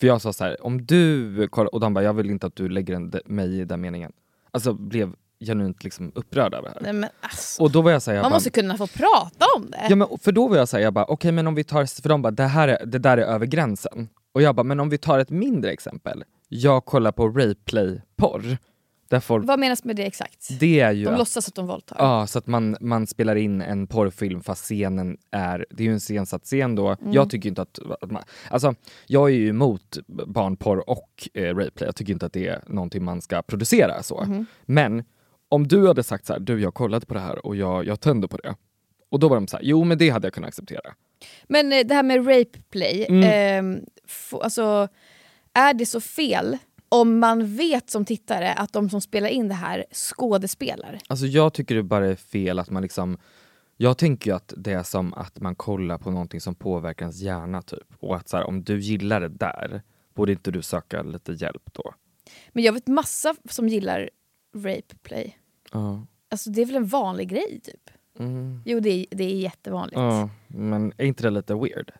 [0.00, 2.68] för jag sa så här, om du och de bara, jag vill inte att du
[2.68, 4.12] lägger en, mig i den meningen.
[4.50, 6.92] Alltså blev genuint liksom upprörd över det här.
[6.92, 9.70] Nej, alltså, Och då var jag såhär, jag man bara, måste kunna få prata om
[9.70, 9.86] det.
[9.88, 12.30] Ja, men för då var jag bara okej men om vi tar, för de bara
[12.30, 14.08] det, här är, det där är över gränsen.
[14.32, 16.24] Och jag bara, men om vi tar ett mindre exempel.
[16.52, 18.58] Jag kollar på Rayplay-porr.
[19.08, 20.48] Där folk, Vad menas med det exakt?
[20.60, 21.96] det är ju De att, låtsas att de våldtar.
[21.98, 25.92] ja, så att man, man spelar in en porrfilm fast scenen är, det är ju
[25.92, 26.88] en scensatt scen då.
[26.88, 27.12] Mm.
[27.12, 28.74] Jag tycker inte att, att man, alltså
[29.06, 33.04] jag är ju emot barnporr och eh, Rayplay, jag tycker inte att det är någonting
[33.04, 34.24] man ska producera så.
[34.24, 34.46] Mhm.
[34.62, 35.04] Men
[35.48, 38.00] om du hade sagt så här, du jag kollade på det här och jag, jag
[38.00, 38.54] tänder på det.
[39.10, 40.94] Och då var de så här, jo men det hade jag kunnat acceptera.
[41.48, 43.84] Men eh, det här med rape play, Mm.
[44.08, 44.88] f- alltså,
[45.54, 46.58] är det så fel
[46.88, 50.98] om man vet som tittare att de som spelar in det här skådespelar?
[51.08, 53.18] Alltså jag tycker det bara är fel att man liksom
[53.76, 57.20] jag tänker ju att det är som att man kollar på någonting som påverkar ens
[57.20, 57.94] hjärna typ.
[57.98, 59.82] Och att så här, om du gillar det där,
[60.14, 61.94] borde inte du söka lite hjälp då?
[62.52, 64.10] Men jag vet massa som gillar
[64.54, 65.38] rape play.
[65.72, 66.06] Ja.
[66.30, 67.90] Alltså det är väl en vanlig grej typ?
[68.18, 68.62] Mm.
[68.66, 69.98] Jo det är, det är jättevanligt.
[69.98, 71.92] Ja, men är inte det lite weird?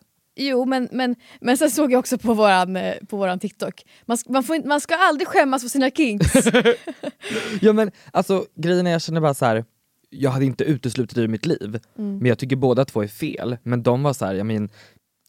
[0.43, 4.17] Jo men, men, men sen såg jag också på våran, eh, på våran TikTok, man,
[4.29, 6.33] man, får, man ska aldrig skämmas för sina kinks.
[7.61, 9.65] Ja men alltså grejen är jag känner bara så här.
[10.09, 12.17] jag hade inte uteslutit det ur mitt liv, Mm.
[12.17, 13.57] men jag tycker båda två är fel.
[13.63, 14.69] Men de var så här, jag men,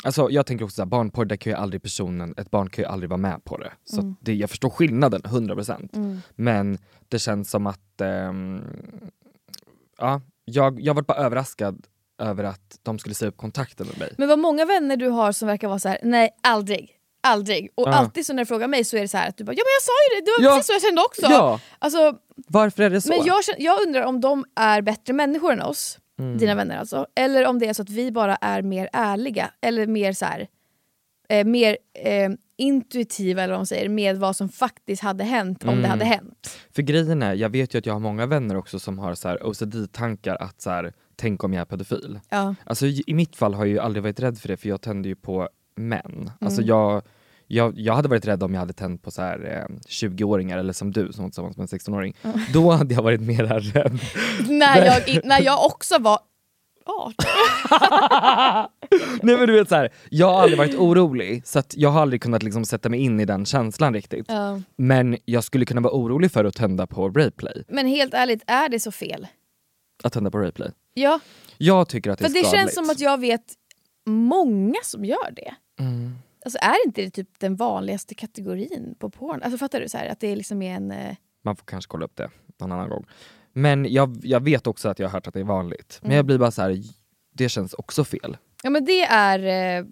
[0.04, 2.82] alltså jag tänker också så här, barnporr, där kan ju aldrig personen, ett barn kan
[2.84, 3.72] ju aldrig vara med på det.
[3.84, 4.14] Så Mm.
[4.20, 6.20] det, jag förstår skillnaden 100%.
[6.34, 8.60] Men det känns som att, ehm,
[9.98, 11.86] ja, jag, jag var bara överraskad
[12.22, 14.14] över att de skulle säga upp kontakten med mig.
[14.18, 16.90] Men vad många vänner du har som verkar vara så här: nej aldrig,
[17.22, 17.68] aldrig.
[17.74, 17.92] Och Ja.
[17.94, 19.62] alltid så när du frågar mig så är det så här att du bara ja
[19.64, 20.56] men jag sa ju det, det var Ja.
[20.56, 21.22] precis så jag kände också.
[21.22, 23.08] Ja, Alltså, varför är det så?
[23.08, 26.38] men jag, jag undrar om de är bättre människor än oss, Mm.
[26.38, 27.06] dina vänner alltså.
[27.14, 30.48] Eller om det är så att vi bara är mer ärliga, eller mer så här,
[31.28, 35.68] eh, mer eh, intuitiva eller vad man säger, med vad som faktiskt hade hänt om
[35.68, 35.82] Mm.
[35.82, 36.58] det hade hänt.
[36.74, 40.36] För grejen är, jag vet ju att jag har många vänner också som har OCD-tankar
[40.36, 42.20] att så här, tänk om jag är pedofil.
[42.28, 42.54] Ja.
[42.66, 45.08] Alltså i mitt fall har jag ju aldrig varit rädd för det för jag tänder
[45.08, 46.30] ju på män.
[46.40, 46.68] Alltså Mm.
[46.68, 47.02] jag,
[47.46, 50.72] jag, jag hade varit rädd om jag hade tänt på så här, eh, 20-åringar eller
[50.72, 52.16] som du som var tillsammans med en 16-åring.
[52.52, 54.00] Då hade jag varit mer rädd.
[54.48, 56.18] när, jag, när jag också var
[56.86, 57.14] 18.
[59.22, 62.22] Nej men du vet så här, jag har aldrig varit orolig så jag har aldrig
[62.22, 64.26] kunnat liksom sätta mig in i den känslan riktigt.
[64.28, 64.60] Ja.
[64.76, 67.64] Men jag skulle kunna vara orolig för att tända på Rayplay.
[67.68, 69.26] Men helt ärligt, är det så fel?
[70.02, 70.70] Att tända på Rayplay.
[70.94, 71.20] Ja,
[71.58, 72.60] Jag tycker att det är för det skadligt.
[72.60, 73.44] känns som att jag vet
[74.06, 75.54] många som gör det.
[75.80, 76.14] Mm.
[76.44, 79.42] Alltså är inte det typ den vanligaste kategorin på porn?
[79.42, 79.88] Alltså fattar du?
[79.88, 80.90] Så här, att det liksom är en...
[80.90, 83.04] eh, Man får kanske kolla upp det någon annan gång.
[83.52, 85.98] Men jag, jag vet också att jag har hört att det är vanligt.
[86.02, 86.16] Men Mm.
[86.16, 86.82] jag blir bara så här.
[87.34, 88.36] det känns också fel.
[88.62, 89.78] Ja men det är...
[89.78, 89.84] Eh,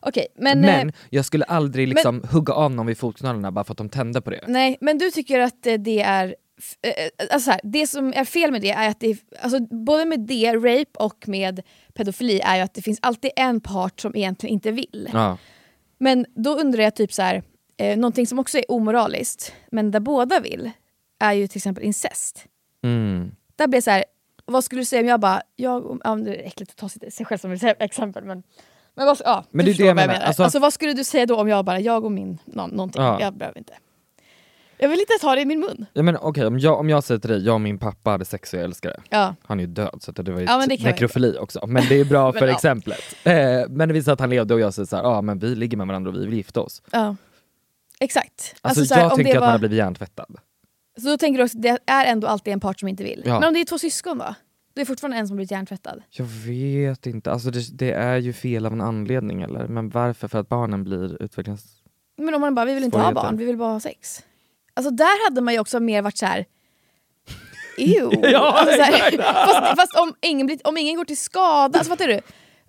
[0.00, 0.60] Okej, men...
[0.60, 3.88] Men, eh, jag skulle aldrig liksom hugga av någon vid fotknölarna bara för att de
[3.88, 4.44] tände på det.
[4.48, 6.36] Nej, men du tycker att eh, det är...
[6.82, 9.60] eh, eh, Alltså så här, det som är fel med det är att det alltså
[9.60, 11.62] både med det, rape och med
[11.94, 15.10] pedofili är ju att det finns alltid en part som egentligen inte vill.
[15.12, 15.38] Ja.
[15.98, 17.42] Men då undrar jag typ så här,
[17.76, 20.70] eh, någonting som också är omoraliskt men där båda vill
[21.18, 22.44] är ju till exempel incest.
[22.84, 23.30] Mm.
[23.56, 24.04] Där blir så här,
[24.44, 27.26] vad skulle du säga om jag bara, jag, ja, det är äckligt att ta sig
[27.26, 28.42] själv som exempel men
[28.98, 31.04] men, vad, ja, Men du det är det jag menar, alltså- Alltså, vad skulle du
[31.04, 33.20] säga då om jag bara, jag och min, nå, någonting, Ja.
[33.20, 33.72] jag behöver inte.
[34.78, 35.86] Jag vill inte ta det i min mun.
[35.92, 38.24] Ja, men okej, om, jag, om jag säger till dig, jag och min pappa hade
[38.24, 39.00] sex och jag älskar det.
[39.10, 39.34] Ja.
[39.42, 41.66] Han är ju död så att det var ju Ja, men det kan nekrofili också.
[41.66, 42.54] Men det är bra Men för ja.
[42.54, 43.00] exemplet.
[43.24, 43.34] Eh,
[43.68, 45.86] men det visar att han levde och jag säger såhär, ja men vi ligger med
[45.86, 46.82] varandra och vi vill gifta oss.
[46.90, 47.16] Ja.
[48.00, 48.54] Exakt.
[48.60, 50.36] Alltså, så här, jag om tänker det att man var- har blivit hjärntvättad.
[51.00, 53.22] Så då tänker du också att det är ändå alltid en part som inte vill.
[53.26, 53.40] Ja.
[53.40, 54.34] Men om det är två syskon då?
[54.74, 56.02] Det är fortfarande en som blivit hjärntvättad.
[56.10, 59.68] Jag vet inte, alltså det, det är ju fel av en anledning eller?
[59.68, 60.28] Men varför?
[60.28, 61.64] För att barnen blir utvecklings...
[62.18, 63.22] Men om man bara, vi vill inte ha Svårigheter.
[63.28, 64.22] barn, vi vill bara ha sex.
[64.76, 66.44] Alltså där hade man ju också mer varit så här.
[67.78, 68.10] Ew.
[68.32, 69.10] Ja, alltså, så här,
[69.46, 72.20] fast fast om, ingen blir, om ingen går till skada, alltså fattar du?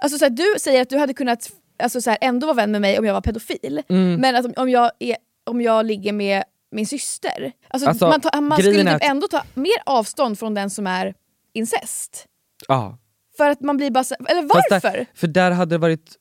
[0.01, 1.49] Alltså, så här, du säger att du hade kunnat
[1.83, 3.81] alltså, så här, ändå vara vän med mig om jag var pedofil.
[3.89, 4.21] Mm.
[4.21, 8.21] Men att om, om, jag är, om jag ligger med min syster, alltså, Alltså, man,
[8.21, 11.13] tar, man skulle typ att- ändå ta mer avstånd från den som är
[11.53, 12.25] incest.
[12.67, 12.97] Ja.
[13.37, 14.91] För att man blir bara så, eller varför?
[14.91, 16.15] Där, för där hade det varit...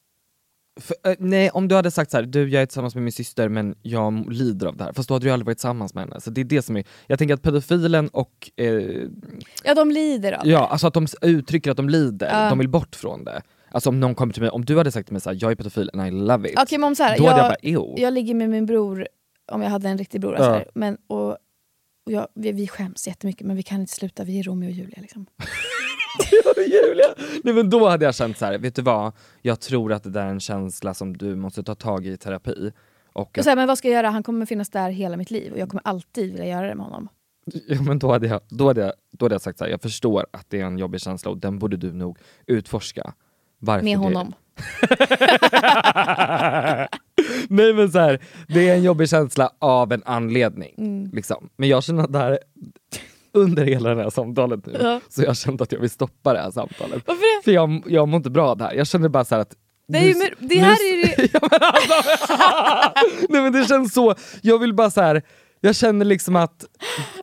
[0.80, 3.12] För, eh, nej, om du hade sagt så här, du jag är tillsammans med min
[3.12, 4.92] syster men jag lider av det här.
[4.92, 6.20] Fast då hade du aldrig varit tillsammans med henne.
[6.20, 6.84] Så det är det som är...
[7.06, 8.50] Jag tänker att pedofilen och...
[8.56, 8.66] Eh,
[9.64, 12.48] Ja de lider av ja, alltså att de uttrycker att de lider, Ja.
[12.48, 13.42] de vill bort från det.
[13.70, 15.50] Alltså om någon kommer till mig, om du hade sagt till mig så här, jag
[15.50, 16.58] är pedofil and I love it.
[16.58, 18.02] Okej men om så här, då hade jag bara, jag, ew.
[18.02, 19.08] jag ligger med min bror,
[19.52, 20.38] om jag hade en riktig bror, Ja.
[20.38, 24.24] så här, men, och, och jag, vi, vi skäms jättemycket men vi kan inte sluta,
[24.24, 24.98] vi är Romeo och Julia.
[25.00, 25.26] Liksom.
[26.56, 27.14] Julia.
[27.44, 29.12] Nej men då hade jag känt så här, vet du vad?
[29.42, 32.18] Jag tror att det där är en känsla som du måste ta tag i i
[32.18, 32.72] terapi.
[33.12, 34.10] Och Och så här, men vad ska jag göra?
[34.10, 36.84] Han kommer finnas där hela mitt liv och jag kommer alltid vilja göra det med
[36.84, 37.08] honom.
[37.68, 39.82] ja, men då, hade jag, då, hade jag, då hade jag sagt så här, jag
[39.82, 43.14] förstår att det är en jobbig känsla och den borde du nog utforska.
[43.58, 44.32] Varför Med honom.
[47.48, 50.74] Nej men så här, det är en jobbig känsla av en anledning.
[50.78, 51.10] Mm.
[51.12, 51.48] Liksom.
[51.56, 52.38] Men jag känner att det här,
[53.36, 55.00] under hela det här samtalet nu, Ja.
[55.08, 57.02] så jag har känt att jag vill stoppa det här samtalet.
[57.06, 57.42] Varför?
[57.44, 58.74] För jag, jag mår inte bra av det här.
[58.74, 59.54] Jag känner bara så här att
[59.88, 61.28] nu- men, det nu- här är ju...
[61.32, 61.94] ja, men alltså,
[63.28, 65.22] Nej men det känns så, jag vill bara så här.
[65.60, 66.64] jag känner liksom att,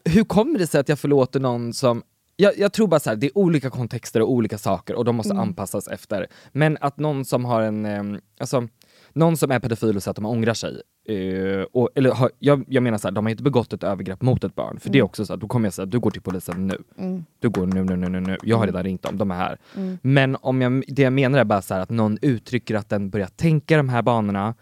[0.06, 2.04] hur kommer det sig att jag förlåter någon som
[2.36, 5.16] jag, jag tror bara så här, det är olika kontexter och olika saker och de
[5.16, 5.42] måste Mm.
[5.42, 6.28] anpassas efter.
[6.52, 8.68] Men att någon som har en, alltså,
[9.14, 12.66] någon som är pedofil och säger att de ångrar sig, eh, och, eller har, jag,
[12.68, 14.98] jag menar så här, de har inte begått ett övergrepp mot ett barn, för det
[14.98, 15.06] är Mm.
[15.06, 16.78] också så här, då kommer jag säga du går till polisen nu.
[16.98, 17.26] Mm.
[17.40, 18.38] Du går nu, nu, nu, nu, nu.
[18.44, 18.74] Jag har Mm.
[18.74, 19.58] redan ringt dem, de är här.
[19.76, 19.98] Mm.
[20.02, 23.10] Men om jag, det jag menar är bara så här att någon uttrycker att den
[23.10, 24.56] börjar tänka de här banorna,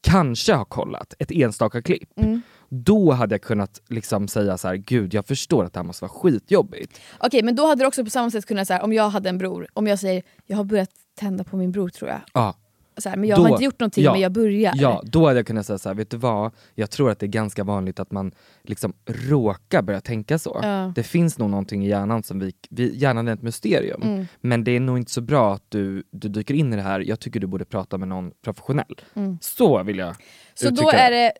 [0.00, 2.10] kanske har kollat ett enstaka klipp.
[2.20, 2.40] Mm.
[2.70, 6.04] Då hade jag kunnat liksom säga så här, gud jag förstår att det här måste
[6.04, 7.00] vara skitjobbigt.
[7.18, 9.38] Okej men då hade du också på samma sätt kunnat säga om jag hade en
[9.38, 12.20] bror, om jag säger jag har börjat tända på min bror tror jag.
[12.34, 12.54] Ja.
[12.98, 14.72] Så här, men jag Då- har inte gjort någonting ja, men jag börjar.
[14.76, 16.52] Ja, då hade jag kunnat säga så här, vet du vad?
[16.74, 18.32] Jag tror att det är ganska vanligt att man
[18.62, 20.60] liksom råkar börja tänka så.
[20.62, 20.92] Ja.
[20.94, 24.02] Det finns nog någonting i hjärnan som vi, vi hjärnan är ett mysterium.
[24.02, 24.26] Mm.
[24.40, 27.00] Men det är nog inte så bra att du, du dyker in i det här,
[27.00, 29.00] jag tycker du borde prata med någon professionell.
[29.14, 29.38] Mm.
[29.40, 30.16] Så vill jag
[30.54, 31.32] Så då är det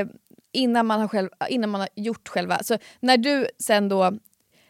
[0.00, 0.06] eh,
[0.52, 4.12] innan, man har själv, innan man har gjort själva, så när du sen då,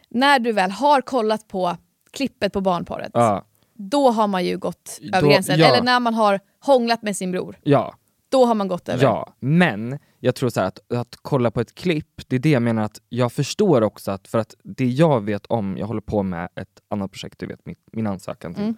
[0.09, 1.77] när du väl har kollat på
[2.11, 3.45] klippet på barnparet, Ja,
[3.89, 5.59] då har man ju gått Då- över gränsen.
[5.59, 5.67] ja.
[5.67, 7.95] Eller när man har hånglat med sin bror, ja,
[8.29, 9.03] då har man gått över.
[9.03, 9.33] ja.
[9.39, 12.61] Men jag tror så här att, att kolla på ett klipp, det är det jag
[12.61, 16.23] menar att jag förstår också att för att det jag vet om, jag håller på
[16.23, 18.63] med ett annat projekt, du vet mitt, min ansökan till.
[18.63, 18.75] Mm.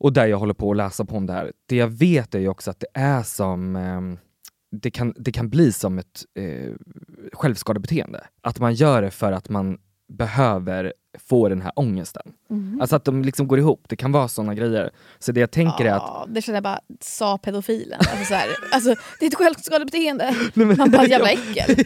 [0.00, 1.52] Och där jag håller på att läsa på om det här.
[1.66, 4.18] Det jag vet är ju också att det är som ehm,
[4.70, 6.72] det kan, det kan bli som ett eh,
[7.32, 8.26] självskadebeteende.
[8.40, 10.92] Att man gör det för att man behöver
[11.28, 12.22] få den här ångesten.
[12.50, 12.80] Mhm.
[12.80, 14.90] Alltså att de liksom går ihop, det kan vara såna grejer.
[15.18, 17.98] Så det jag tänker är att Ja, det känner jag bara, sa pedofilen.
[17.98, 20.24] Alltså, så här, alltså, det är ett självskadebeteende.
[20.54, 21.64] Nej, men- Man bara, jävla Ja.
[21.64, 21.84] äckel.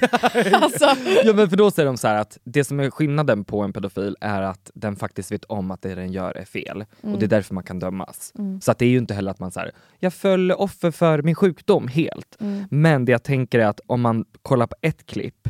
[0.55, 0.85] alltså,
[1.25, 3.73] ja men för då säger de så här att det som är skillnaden på en
[3.73, 6.85] pedofil är att den faktiskt vet om att det den gör är fel.
[7.03, 7.15] Mm.
[7.15, 8.33] Och det är därför man kan dömas.
[8.39, 8.61] Mm.
[8.61, 11.35] Så att det är ju inte heller att man säger jag föll offer för min
[11.35, 12.37] sjukdom helt.
[12.41, 12.65] Mm.
[12.71, 15.49] Men det jag tänker är att om man kollar på ett klipp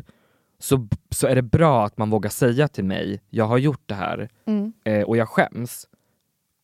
[0.63, 3.95] så, så är det bra att man vågar säga till mig, jag har gjort det
[3.95, 4.73] här Mm.
[4.85, 5.89] eh, och jag skäms.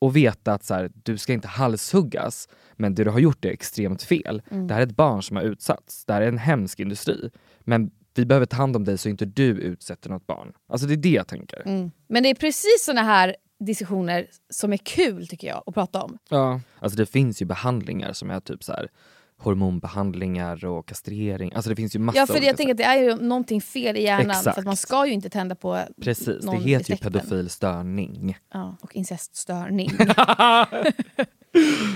[0.01, 3.49] Och veta att så här, du ska inte halshuggas, men det du har gjort är
[3.49, 4.43] extremt fel.
[4.51, 4.67] Mm.
[4.67, 7.31] Det här är ett barn som har utsatts, det här är en hemsk industri.
[7.61, 10.53] Men vi behöver ta hand om dig så inte du utsätter något barn.
[10.69, 11.63] Alltså det är det jag tänker.
[11.67, 11.91] Mm.
[12.09, 16.19] Men det är precis såna här diskussioner som är kul tycker jag att prata om.
[16.29, 16.61] Ja.
[16.79, 18.89] Alltså det finns ju behandlingar som är typ så här
[19.39, 21.53] hormonbehandlingar och kastrering.
[21.55, 23.97] Alltså det finns ju massa Ja för jag tänker att det är ju någonting fel
[23.97, 24.55] i hjärnan Exakt.
[24.55, 27.13] för att man ska ju inte tända på Precis, det någon heter ju effekten.
[27.13, 28.39] pedofil störning.
[28.53, 29.91] Ja, och inceststörning.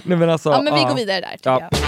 [0.05, 1.61] Nej men alltså, ja men vi går vidare där tycker Ja.
[1.71, 1.79] jag.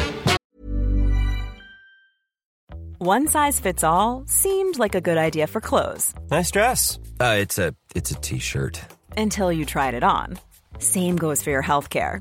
[3.01, 6.99] One size fits all seemed like a good idea for clothes Nice dress.
[7.21, 8.81] Uh, it's a it's a t-shirt.
[9.17, 10.37] until you tried it on.
[10.79, 12.21] Same goes for your healthcare.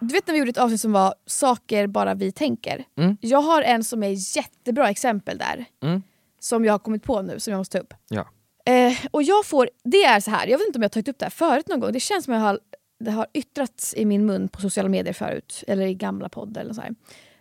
[0.00, 2.84] Du vet när vi gjorde ett avsnitt som var saker bara vi tänker.
[2.96, 3.16] Mm.
[3.20, 5.64] Jag har en som är jättebra exempel där.
[5.82, 6.02] Mm.
[6.40, 7.94] Som jag har kommit på nu som jag måste ta upp.
[8.08, 8.26] Ja.
[8.64, 11.08] Eh, och jag får, det är så här, jag vet inte om jag har tagit
[11.08, 11.92] upp det här förut någon gång.
[11.92, 12.60] Det känns som jag har,
[13.00, 15.64] det har yttrats i min mun på sociala medier förut.
[15.66, 16.94] Eller i gamla poddar eller så här.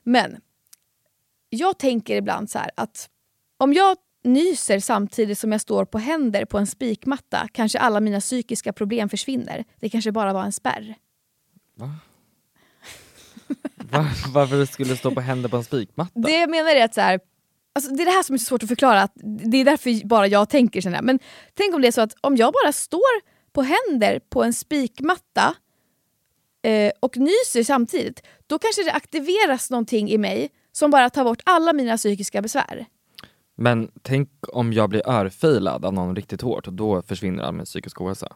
[0.04, 0.42] Men
[1.50, 3.10] jag tänker ibland så här att
[3.58, 8.20] om jag nyser samtidigt som jag står på händer på en spikmatta kanske alla mina
[8.20, 9.66] psykiska problem försvinner.
[9.80, 10.96] Det kanske bara var en spärr.
[13.92, 16.20] Var, varför du skulle stå på händer på en spikmatta?
[16.20, 17.20] Det jag menar är att så här,
[17.74, 19.14] alltså det är det här som är så svårt att förklara, att
[19.52, 21.04] det är därför bara jag tänker jag.
[21.04, 21.20] Men
[21.54, 25.56] tänk om det är så att om jag bara står på händer på en spikmatta
[26.64, 31.42] eh, och nyser samtidigt, då kanske det aktiveras någonting i mig som bara tar bort
[31.46, 32.86] alla mina psykiska besvär.
[33.56, 37.66] Men tänk om jag blir örfilad av någon riktigt hårt och då försvinner all min
[37.66, 38.36] psykisk ohälsa.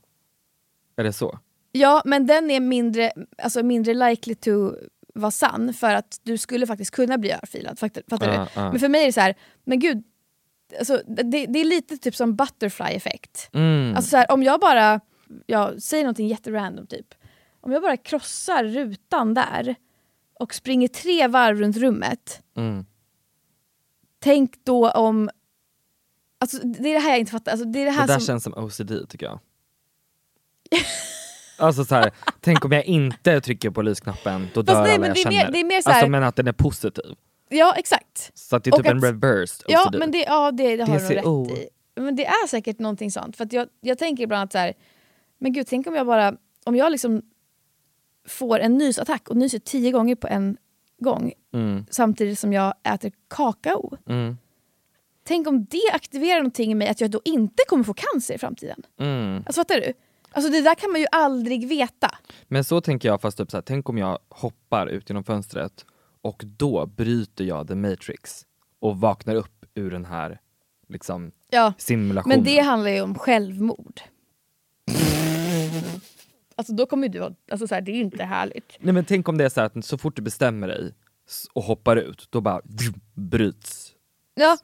[0.96, 1.40] Är det så?
[1.72, 4.72] Ja, men den är mindre, alltså mindre likely to
[5.14, 7.80] vara sann för att du skulle faktiskt kunna bli örfilad.
[7.80, 8.62] Fattar, fattar Ja, du?
[8.62, 10.04] Men för mig är det så här, men gud,
[10.80, 13.50] alltså, det, det är lite typ som butterfly effekt.
[13.54, 13.96] Mm.
[13.96, 15.00] Alltså så här, om jag bara,
[15.46, 17.14] jag säger någonting jätterandom typ.
[17.62, 19.76] Om jag bara krossar rutan där
[20.40, 22.42] och springer tre varv runt rummet.
[22.58, 22.86] Mm.
[24.20, 25.30] Tänk då om...
[26.40, 27.52] Alltså det är det här jag inte fattar.
[27.52, 29.40] Alltså, det är det Det här där som, känns som OCD tycker jag.
[31.58, 32.12] alltså så här,
[32.42, 35.30] tänk om jag inte trycker på lysknappen, då dör nej, alla men jag det är
[35.30, 35.52] mer- känner.
[35.52, 37.06] det är mer så här- Alltså men att den är positiv.
[37.50, 38.32] Ja exakt.
[38.34, 40.84] Så att det är Och typ en att- reversed Ja, men det, ja, det, det
[40.84, 41.70] har du nog rätt i.
[41.96, 43.38] Men det är säkert någonting sånt.
[43.38, 44.74] För jag, jag tänker ibland att så här,
[45.38, 46.34] men gud tänk om jag bara,
[46.66, 47.22] om jag liksom
[48.28, 50.58] får en nysattack och nyser tio gånger på en
[51.00, 53.98] gång Mm, samtidigt som jag äter kakao.
[54.10, 54.38] mm,
[55.24, 58.38] Tänk om det aktiverar någonting i mig att jag då inte kommer få cancer i
[58.38, 58.82] framtiden.
[59.00, 59.44] mm.
[59.46, 59.94] Alltså fattar du?
[60.34, 62.10] Alltså det där kan man ju aldrig veta.
[62.48, 65.86] Men så tänker jag fast typ så här, tänk om jag hoppar ut genom fönstret
[66.22, 68.46] och då bryter jag the matrix
[68.80, 70.40] och vaknar upp ur den här
[70.90, 72.38] liksom Ja, simulationen.
[72.38, 74.02] men det handlar ju om självmord.
[76.56, 78.78] Alltså då kommer du ha- alltså så här, det är ju inte härligt.
[78.80, 80.94] Nej men tänk om det är så här att så fort du bestämmer dig
[81.54, 82.62] och hoppar ut, då bara
[83.14, 83.90] bryts
[84.36, 84.58] Ja,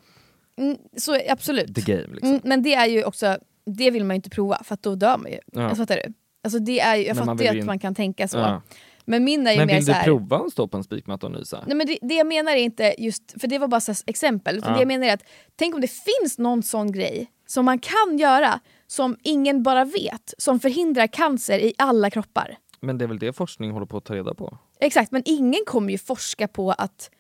[0.98, 1.76] så absolut.
[1.76, 2.40] the game liksom.
[2.44, 3.38] Men det är ju också,
[3.74, 5.40] det vill man ju inte prova för då dör man ju.
[5.52, 5.64] Ja.
[5.64, 6.14] Alltså, fattar du?
[6.44, 8.38] Alltså det är ju, jag Men fattar ju att man kan tänka så.
[8.38, 8.62] Ja.
[9.06, 10.84] Men min är ju Men mer vill så du här, prova att stå på en
[10.84, 11.64] spikmatta och nysa?
[11.68, 14.00] Nej, men det, det jag menar är inte just, för det var bara så här
[14.06, 14.58] exempel.
[14.58, 14.76] Utan Ja.
[14.76, 15.24] Det jag menar är att
[15.56, 20.34] tänk om det finns någon sån grej som man kan göra som ingen bara vet,
[20.38, 22.58] som förhindrar cancer i alla kroppar.
[22.80, 24.58] Men det är väl det forskning håller på att ta reda på?
[24.80, 27.12] Exakt, men ingen kommer ju forska på att,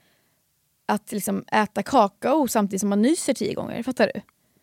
[0.86, 3.84] att liksom äta kakao samtidigt som man nyser tio gånger.
[3.84, 4.22] Fattar du?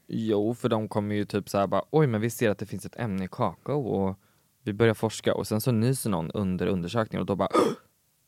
[0.08, 2.86] Jo, för de kommer ju typ såhär bara oj men vi ser att det finns
[2.86, 4.16] ett ämne i kakao och
[4.62, 7.48] Vi börjar forska och sen så nyser någon under undersökningen och då bara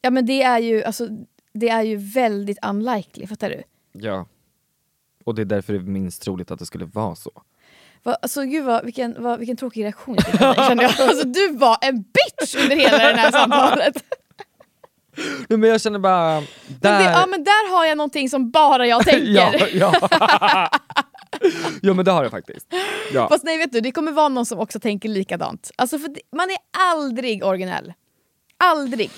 [0.01, 1.09] Ja men det är ju, alltså,
[1.53, 3.63] det är ju väldigt unlikely, fattar du?
[3.93, 4.27] ja.
[5.25, 7.31] Och det är därför det är minst troligt att det skulle vara så.
[8.03, 10.93] Va, alltså gud vad, vilken, vad, vilken tråkig reaktion jag fick kände jag.
[11.09, 14.05] Alltså, du var en bitch under hela det här samtalet.
[15.49, 16.35] Nej, men jag känner bara...
[16.35, 16.45] Där...
[16.81, 19.77] Men, det, ja, men där har jag någonting som bara jag tänker.
[19.77, 20.71] ja, ja.
[21.83, 22.67] ja men det har jag faktiskt.
[23.13, 23.29] Ja.
[23.29, 25.71] Fast nej vet du, det kommer vara någon som också tänker likadant.
[25.77, 26.57] Alltså för det, man är
[26.93, 27.93] aldrig originell.
[28.57, 29.11] Aldrig.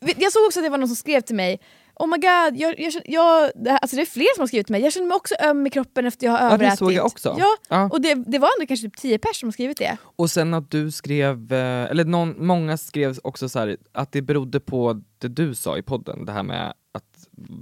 [0.00, 1.60] Jag såg också att det var någon som skrev till mig
[2.00, 4.66] Oh my god, jag, jag, jag, det, här, alltså det är fler som har skrivit
[4.66, 4.82] till mig.
[4.82, 6.78] Jag känner mig också öm i kroppen efter jag har Ja, det överätit.
[6.78, 7.36] såg jag också.
[7.38, 7.88] Ja, Ja.
[7.92, 9.96] och det, det var ändå kanske typ 10 personer som har skrivit det.
[10.16, 14.22] Och sen att du skrev, eh, eller någon, många skrev också så här, att det
[14.22, 17.04] berodde på det du sa i podden, det här med att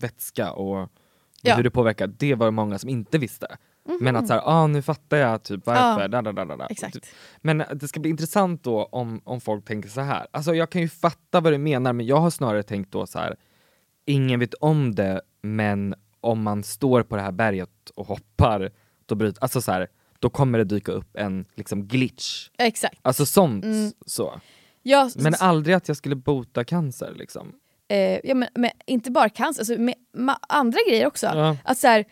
[0.00, 0.88] vätska och
[1.42, 1.54] Ja.
[1.54, 3.46] hur det påverkar, det var det många som inte visste.
[3.88, 3.98] Mhm.
[4.00, 6.00] Men att så här, ah, nu fattar jag typ varför.
[6.02, 6.66] Ja, da, da, da, da, da.
[6.66, 6.94] exakt.
[6.94, 7.04] Typ.
[7.40, 10.26] Men det ska bli intressant då om, om folk tänker så här.
[10.30, 13.18] Alltså jag kan ju fatta vad du menar men jag har snarare tänkt då så
[13.18, 13.36] här.
[14.06, 18.70] ingen vet om det men om man står på det här berget och hoppar,
[19.06, 22.48] då, bryter, alltså så här, då kommer det dyka upp en liksom glitch.
[22.58, 22.98] Exakt.
[23.02, 23.92] Alltså sånt Mm.
[24.06, 24.40] så.
[24.82, 27.52] Ja, Men aldrig att jag skulle bota cancer liksom.
[27.88, 31.26] eh, ja, men, men inte bara cancer, alltså med, med andra grejer också.
[31.26, 31.56] Ja.
[31.64, 32.04] Att så här,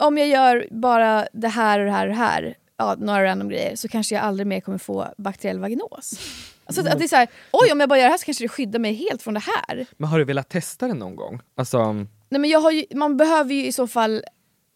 [0.00, 3.48] om jag gör bara det här och det här och det här, ja, några random
[3.48, 6.20] grejer, så kanske jag aldrig mer kommer få bakteriell vaginos.
[6.64, 8.44] Alltså att det är så här, oj om jag bara gör det här så kanske
[8.44, 9.86] det skyddar mig helt från det här.
[9.96, 11.40] Men har du velat testa det någon gång?
[11.54, 14.24] Alltså, Nej, men jag har ju, man behöver ju i så fall,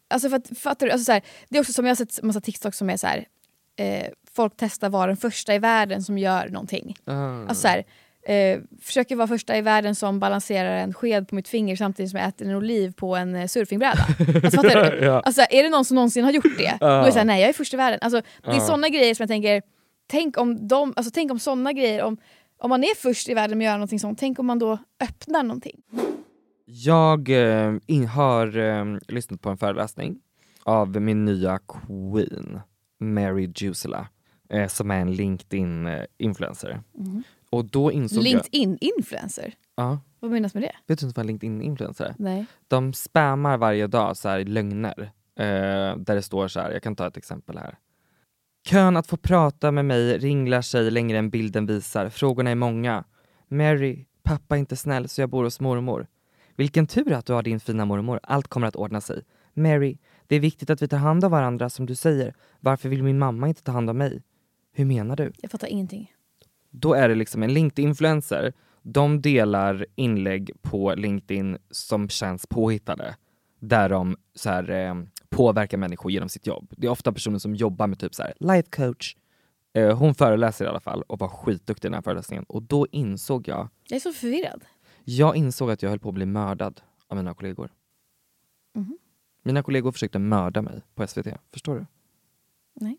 [0.09, 0.91] alltså för att, fattar du?
[0.91, 3.07] Alltså så här, det är också som jag har sett massa TikTok som är så
[3.07, 3.25] här,
[3.77, 6.95] eh, folk testar vara den första i världen som gör någonting.
[7.05, 7.39] ah.
[7.41, 7.83] Alltså så här,
[8.25, 12.19] eh, försöker vara första i världen som balanserar en sked på mitt finger samtidigt som
[12.19, 14.05] jag äter en oliv på en eh, surfingbräda.
[14.43, 14.97] Alltså, fattar du?
[15.05, 15.19] Ja.
[15.19, 17.49] Alltså, är det någon som någonsin har gjort det, då är det såhär, nej jag
[17.49, 17.99] är först i världen.
[18.01, 18.59] Alltså, det är Ja.
[18.59, 19.61] såna grejer som jag tänker,
[20.07, 22.17] tänk om, de, alltså, tänk om såna grejer, om,
[22.59, 24.77] om man är först i världen med att göra någonting sånt, tänk om man då
[25.03, 25.81] öppnar någonting.
[26.65, 30.19] Jag eh, in, har eh, lyssnat på en föreläsning
[30.63, 32.59] av min nya queen,
[32.99, 34.07] Mary Jusela,
[34.49, 36.79] eh, som är en LinkedIn-influencer.
[37.49, 38.23] Och då insåg jag...
[38.23, 39.53] LinkedIn-influencer?
[39.75, 40.71] Ja, Vad menas med det?
[40.87, 42.15] vet du inte vad en LinkedIn-influencer är?
[42.17, 42.45] Nej.
[42.67, 45.11] De spammar varje dag så här lögner.
[45.39, 47.77] Eh, där det står så här, jag kan ta ett exempel här.
[48.67, 52.09] Kön att få prata med mig ringlar sig längre än bilden visar.
[52.09, 53.03] Frågorna är många.
[53.47, 56.07] Mary, pappa är inte snäll så jag bor hos mormor.
[56.55, 58.19] Vilken tur att du har din fina mormor.
[58.23, 59.21] Allt kommer att ordna sig.
[59.53, 62.33] Mary, det är viktigt att vi tar hand om varandra som du säger.
[62.59, 64.21] Varför vill min mamma inte ta hand om mig?
[64.73, 65.31] Hur menar du?
[65.37, 66.11] Jag fattar ingenting.
[66.79, 68.53] Då är det liksom en LinkedIn-influencer.
[68.81, 73.15] De delar inlägg på LinkedIn som känns påhittade.
[73.59, 74.95] Där de så här, eh,
[75.29, 76.73] påverkar människor genom sitt jobb.
[76.77, 79.15] Det är ofta personer som jobbar med typ så här, life coach.
[79.73, 82.43] Eh, hon föreläser i alla fall och var skitduktig i den här föreläsningen.
[82.43, 84.65] Och då insåg jag, Jag är så förvirrad.
[85.03, 87.69] jag insåg att jag höll på att bli mördad av mina kollegor.
[88.75, 88.97] Mhm.
[89.43, 91.85] Mina kollegor försökte mörda mig på SVT, förstår du?
[92.73, 92.97] Nej.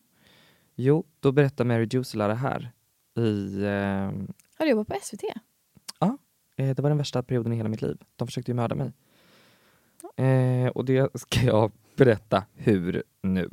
[0.75, 2.73] Jo, då berättar Mary Jusela det här
[3.17, 4.27] i eh,
[4.59, 5.25] Har du jobbat på SVT?
[6.57, 7.97] Eh, det var den värsta perioden i hela mitt liv.
[8.17, 8.93] De försökte ju mörda mig.
[10.27, 13.49] Eh, och det ska jag berätta hur nu.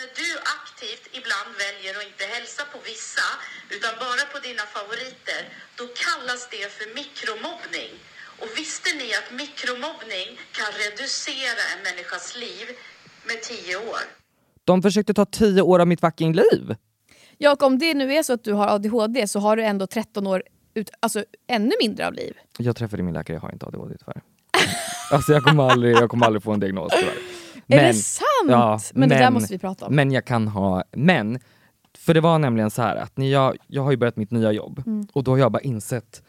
[0.00, 3.28] När du aktivt ibland väljer att inte hälsa på vissa
[3.76, 5.40] utan bara på dina favoriter,
[5.78, 7.92] då kallas det för mikromobbning.
[8.40, 10.28] Och visste ni att mikromobbning
[10.58, 12.66] kan reducera en människas liv
[13.28, 14.02] med tio år?
[14.64, 16.76] De försökte ta tio år av mitt fucking liv!
[17.38, 19.86] Ja, och om det nu är så att du har ADHD så har du ändå
[19.86, 20.42] 13 år,
[20.74, 22.36] ut, alltså ännu mindre av liv.
[22.58, 24.20] Jag träffade min läkare, jag har inte ADHD tyvärr.
[25.12, 27.14] alltså jag kommer aldrig, jag kommer aldrig få en diagnos tyvärr.
[27.80, 28.90] Är det sant?
[28.94, 29.94] Men det där måste vi prata om.
[29.96, 31.38] Men jag kan ha, men,
[31.98, 34.52] för det var nämligen så här att när jag, jag har ju börjat mitt nya
[34.52, 35.06] jobb Mm.
[35.12, 36.22] och då har jag bara insett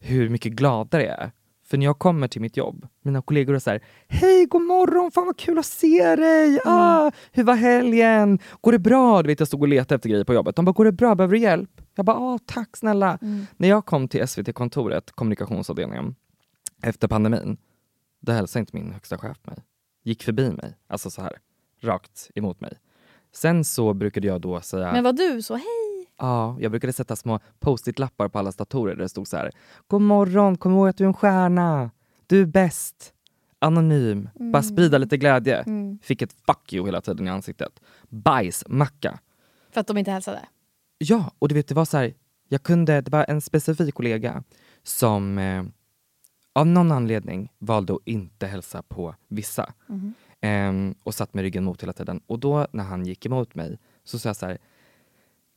[0.00, 1.30] hur mycket gladare jag är.
[1.64, 5.10] För när jag kommer till mitt jobb, mina kollegor är så här, Hej, god morgon,
[5.10, 6.48] fan vad kul att se dig!
[6.48, 6.60] Mm.
[6.64, 8.38] Ah, hur var helgen?
[8.60, 9.22] Går det bra?
[9.22, 10.56] Du vet jag stod och letade efter grejer på jobbet.
[10.56, 11.14] De bara, går det bra?
[11.14, 11.70] Behöver du hjälp?
[11.94, 13.18] Jag bara, ah, tack snälla.
[13.22, 13.46] Mm.
[13.56, 16.14] När jag kom till SVT-kontoret, kommunikationsavdelningen,
[16.82, 17.56] efter pandemin,
[18.20, 19.56] då hälsade inte min högsta chef mig.
[20.02, 21.32] Gick förbi mig, alltså så här,
[21.80, 22.78] rakt emot mig.
[23.32, 25.93] Sen så brukade jag då säga Men var du så hej?
[26.18, 29.50] Ja, jag brukade sätta små post-it-lappar på alla datorer där det stod så här.
[29.86, 31.90] God morgon, kom ihåg att du är en stjärna.
[32.26, 33.14] Du är bäst.
[33.58, 34.28] Anonym.
[34.52, 35.56] Bara sprida lite glädje.
[35.56, 35.98] Mm.
[36.02, 37.80] Fick ett fuck you hela tiden i ansiktet.
[38.08, 39.18] Bajsmacka.
[39.70, 40.40] För att de inte hälsade?
[40.98, 42.14] Ja, och du vet det var så här.
[42.48, 44.42] Jag kunde, det var en specifik kollega
[44.82, 45.64] som eh,
[46.52, 49.72] av någon anledning valde att inte hälsa på vissa.
[49.86, 50.14] Mhm.
[50.40, 52.20] Ehm, och satt med ryggen mot hela tiden.
[52.26, 54.58] Och då när han gick emot mig så sa jag så här.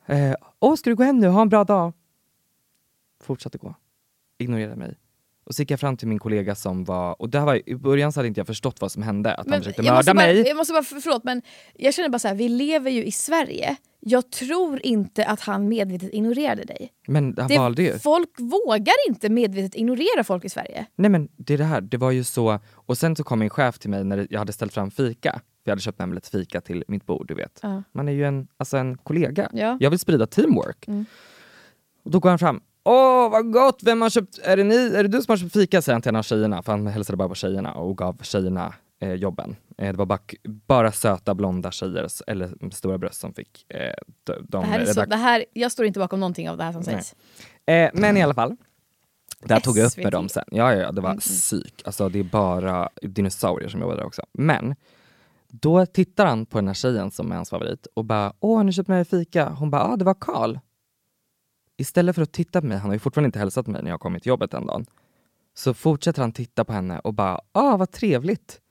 [0.07, 1.27] Eh, Åh, ska du gå hem nu?
[1.27, 1.93] Ha en bra dag.
[3.23, 3.75] Fortsatte gå.
[4.37, 4.95] Ignorerade mig.
[5.45, 7.75] Och så gick jag fram till min kollega som var, och det här var, i
[7.75, 10.47] början så hade inte jag förstått vad som hände, att han försökte mörda bara, mig.
[10.47, 11.41] Jag måste bara, förlåt men
[11.73, 13.75] jag känner bara så här, vi lever ju i Sverige.
[13.99, 16.91] Jag tror inte att han medvetet ignorerade dig.
[17.07, 17.99] Men han Det, valde ju.
[17.99, 20.85] folk vågar inte medvetet ignorera folk i Sverige.
[20.95, 23.49] Nej men det är det här, det var ju så, och sen så kom min
[23.49, 26.15] chef till mig när jag hade ställt fram fika, för jag hade köpt med mig
[26.15, 27.59] lite fika till mitt bord, du vet.
[27.63, 27.83] Ja.
[27.91, 29.49] Man är ju en, alltså en kollega.
[29.53, 29.77] Ja.
[29.79, 30.87] Jag vill sprida teamwork.
[30.87, 31.05] Mm.
[32.03, 35.03] Och då går han fram, åh vad gott, vem har köpt, är det, ni, är
[35.03, 35.81] det du som har köpt fika?
[35.81, 38.73] säger han till en av tjejerna, för han hälsade bara på tjejerna och gav tjejerna
[38.99, 39.55] eh, jobben.
[39.77, 43.93] Eh, det var bara, bara söta blonda tjejer, eller stora bröst som fick eh,
[44.23, 46.63] de, de Det här är så, det här, jag står inte bakom någonting av det
[46.63, 47.15] här som sägs.
[47.65, 48.55] Eh, men i alla fall.
[49.39, 50.43] Det här tog jag upp med dem sen.
[50.51, 51.19] Ja, ja, ja det var Mm, mm.
[51.19, 51.81] psyk.
[51.85, 54.21] Alltså det är bara dinosaurier som jobbar där också.
[54.33, 54.75] Men
[55.47, 58.63] då tittar han på den här tjejen som är hans favorit och bara Åh, har
[58.63, 59.49] ni köpt med er fika?
[59.49, 60.57] Hon bara, ja ah, det var Karl.
[61.77, 63.89] Istället för att titta på mig, han har ju fortfarande inte hälsat på mig när
[63.89, 64.85] jag kommit till jobbet den dagen.
[65.53, 68.61] Så fortsätter han titta på henne och bara, ah vad trevligt.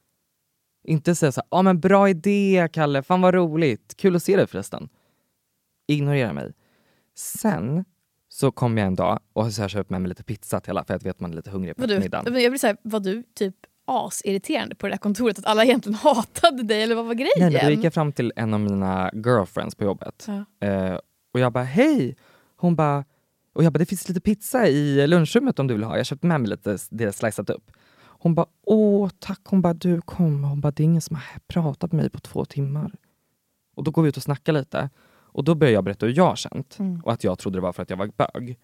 [0.84, 4.36] Inte säga så ja ah, men bra idé Kalle, fan vad roligt, kul att se
[4.36, 4.88] dig förresten.
[5.86, 6.52] Ignorera mig.
[7.14, 7.84] Sen
[8.28, 10.70] så kom jag en dag och så har jag köpt med mig lite pizza till
[10.70, 12.32] alla för jag vet att man är lite hungrig på du, eftermiddagen.
[12.32, 13.56] men jag blir såhär, var du typ
[13.86, 15.38] asirriterande på det där kontoret?
[15.38, 17.32] Att alla egentligen hatade dig eller vad var grejen?
[17.38, 20.66] Nej, men då gick jag fram till en av mina girlfriends på jobbet Ja.
[20.68, 20.98] eh,
[21.34, 22.16] och jag bara hej!
[22.56, 23.04] Hon bara,
[23.54, 25.96] och jag bara det finns lite pizza i lunchrummet om du vill ha.
[25.96, 27.70] Jag köpte med mig lite, det slicat upp.
[28.18, 30.44] Hon bara åh tack, hon bara du kom.
[30.44, 32.92] Hon bara det är ingen som har pratat med mig på två timmar.
[33.76, 36.24] Och då går vi ut och snackar lite och då börjar jag berätta hur jag
[36.26, 37.00] har känt Mm.
[37.04, 38.58] och att jag trodde det var för att jag var bög.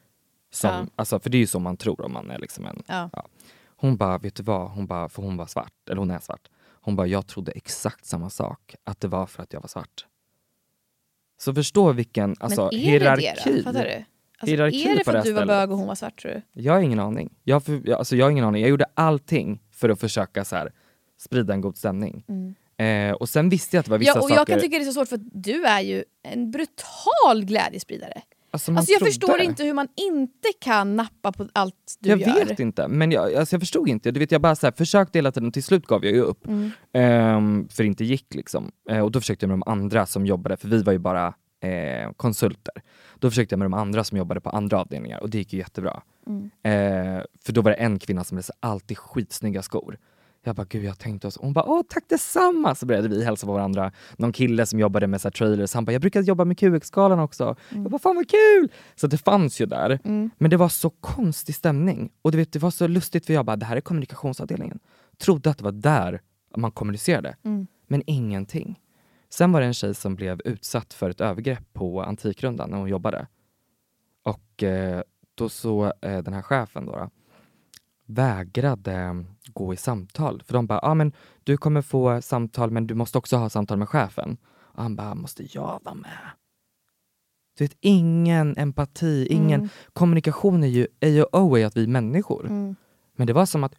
[0.52, 0.86] Som, Ja.
[0.96, 3.10] alltså, för det är ju så man tror om man är liksom en Ja.
[3.82, 4.70] Hon bara, vet du vad?
[4.70, 6.48] Hon bara, för hon var svart, eller hon är svart.
[6.80, 10.06] Hon bara, jag trodde exakt samma sak, att det var för att jag var svart.
[11.38, 13.22] Så förstå vilken alltså, men är hierarki.
[13.44, 13.62] det det då?
[13.62, 13.94] Fattar du?
[13.94, 16.32] Alltså, hierarki är det på för att du var bög och hon var svart tror
[16.32, 16.62] du?
[16.62, 17.34] Jag har ingen aning.
[17.44, 18.62] Jag, för, jag, alltså, jag har ingen aning.
[18.62, 20.72] Jag gjorde allting för att försöka så här,
[21.18, 22.24] sprida en god stämning.
[22.76, 24.18] Eh, och sen visste jag att det var vissa Mm.
[24.18, 24.40] Ja, och saker...
[24.40, 28.22] jag kan tycka det är så svårt för att du är ju en brutal glädjespridare.
[28.52, 29.10] Alltså, Alltså jag trodde.
[29.10, 32.44] förstår inte hur man inte kan nappa på allt du jag gör.
[32.44, 34.10] vet inte, men jag, alltså jag förstod inte.
[34.10, 36.20] Du vet, jag bara så här, försökte hela tiden och till slut gav jag ju
[36.20, 36.46] upp.
[36.46, 36.70] Mm.
[36.92, 38.72] Ehm, för det inte gick liksom.
[38.90, 41.34] Eh, och då försökte jag med de andra som jobbade, för vi var ju bara
[41.62, 42.74] eh, konsulter.
[43.18, 45.58] Då försökte jag med de andra som jobbade på andra avdelningar och det gick ju
[45.58, 46.02] jättebra.
[46.26, 46.50] Mm.
[46.62, 49.98] Eh, för då var det en kvinna som hade alltid skitsnygga skor.
[50.44, 51.38] Jag bara, gud jag tänkte oss.
[51.40, 52.74] Hon bara, åh tack detsamma!
[52.74, 53.92] Så började vi hälsa på varandra.
[54.16, 57.18] Någon kille som jobbade med så här, trailers, han bara, jag brukar jobba med QX-skalan
[57.18, 57.56] också.
[57.70, 58.72] Jag bara, fan vad kul!
[58.94, 59.98] Så det fanns ju där.
[60.04, 60.30] Mm.
[60.38, 62.10] Men det var så konstig stämning.
[62.22, 64.78] Och du vet, det var så lustigt för jag bara, det här är kommunikationsavdelningen.
[65.18, 66.20] Trodde att det var där
[66.56, 67.36] man kommunicerade.
[67.44, 67.66] Mm.
[67.86, 68.80] Men ingenting.
[69.30, 72.88] Sen var det en tjej som blev utsatt för ett övergrepp på Antikrundan när hon
[72.88, 73.26] jobbade.
[74.22, 75.02] Och eh,
[75.34, 77.10] då så eh, den här chefen då, då
[78.06, 80.42] vägrade gå i samtal.
[80.46, 81.12] För de bara, ah, men
[81.44, 84.36] du kommer få samtal men du måste också ha samtal med chefen.
[84.74, 86.18] Och han bara, måste jag vara med?
[87.58, 89.68] Du vet, ingen empati, ingen Mm.
[89.92, 92.46] kommunikation är ju A och O är att vi är människor.
[92.46, 92.76] Mm.
[93.16, 93.74] Men det var som att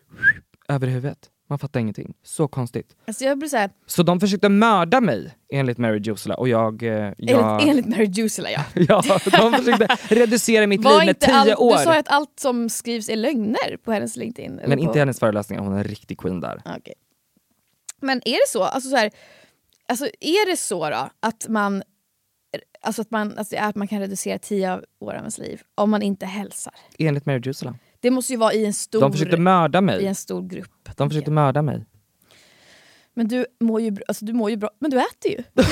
[0.67, 1.29] över huvudet.
[1.53, 2.13] Man fattar ingenting.
[2.23, 2.95] Så konstigt.
[3.07, 6.83] Alltså jag blir såhär, Så de försökte mörda mig enligt Mary Jusela och jag...
[6.83, 8.61] eh, jag enligt, enligt Mary Jusela ja.
[8.73, 11.77] ja, de försökte reducera mitt Var liv med tio allt- år.
[11.77, 14.55] Du sa ju att allt som skrivs är lögner på hennes LinkedIn.
[14.55, 14.83] Men på...
[14.83, 16.61] inte hennes föreläsningar, hon är en riktig queen där.
[16.65, 16.93] Okej.
[18.01, 19.11] Men är det så, alltså så här,
[19.87, 21.83] alltså är det så då att man,
[22.81, 26.01] alltså att man, alltså att man kan reducera tio år av ens liv om man
[26.01, 26.73] inte hälsar?
[26.99, 27.75] Enligt Mary Jusela.
[27.99, 30.05] Det måste ju vara i en stor, De försökte mörda i mig.
[30.05, 30.82] en stor grupp.
[30.97, 31.85] De försökte mörda mig.
[33.13, 35.37] Men du mår ju, alltså du mår ju bra, men du äter ju.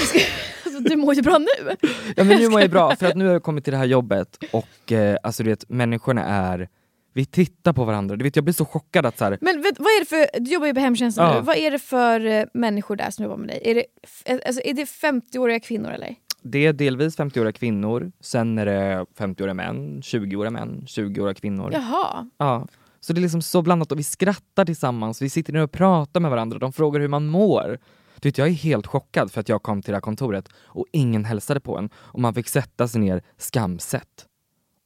[0.66, 1.76] alltså, du mår ju bra nu.
[2.16, 3.86] Ja men nu mår jag bra, för att nu har jag kommit till det här
[3.86, 6.70] jobbet och eh, alltså du vet, människorna är,
[7.14, 8.16] vi tittar på varandra.
[8.16, 10.40] Du vet, jag blir så chockad att så här, Men vet, vad är det för,
[10.40, 11.34] du jobbar ju på hemtjänsten Ja.
[11.36, 13.62] nu, vad är det för eh, människor där som jobbar med dig?
[13.66, 16.16] Är det, f- alltså, är det 50-åriga kvinnor eller?
[16.44, 21.70] det är delvis 50-åriga kvinnor, sen är det 50-åriga män, 20-åriga män, 20-åriga kvinnor.
[21.74, 22.30] Jaha.
[22.38, 22.68] Ja.
[23.02, 26.20] Så det är liksom så blandat och vi skrattar tillsammans, vi sitter ner och pratar
[26.20, 27.80] med varandra, de frågar hur man mår.
[28.20, 30.86] Du vet, jag är helt chockad för att jag kom till det här kontoret och
[30.92, 34.28] ingen hälsade på en och man fick sätta sig ner skamset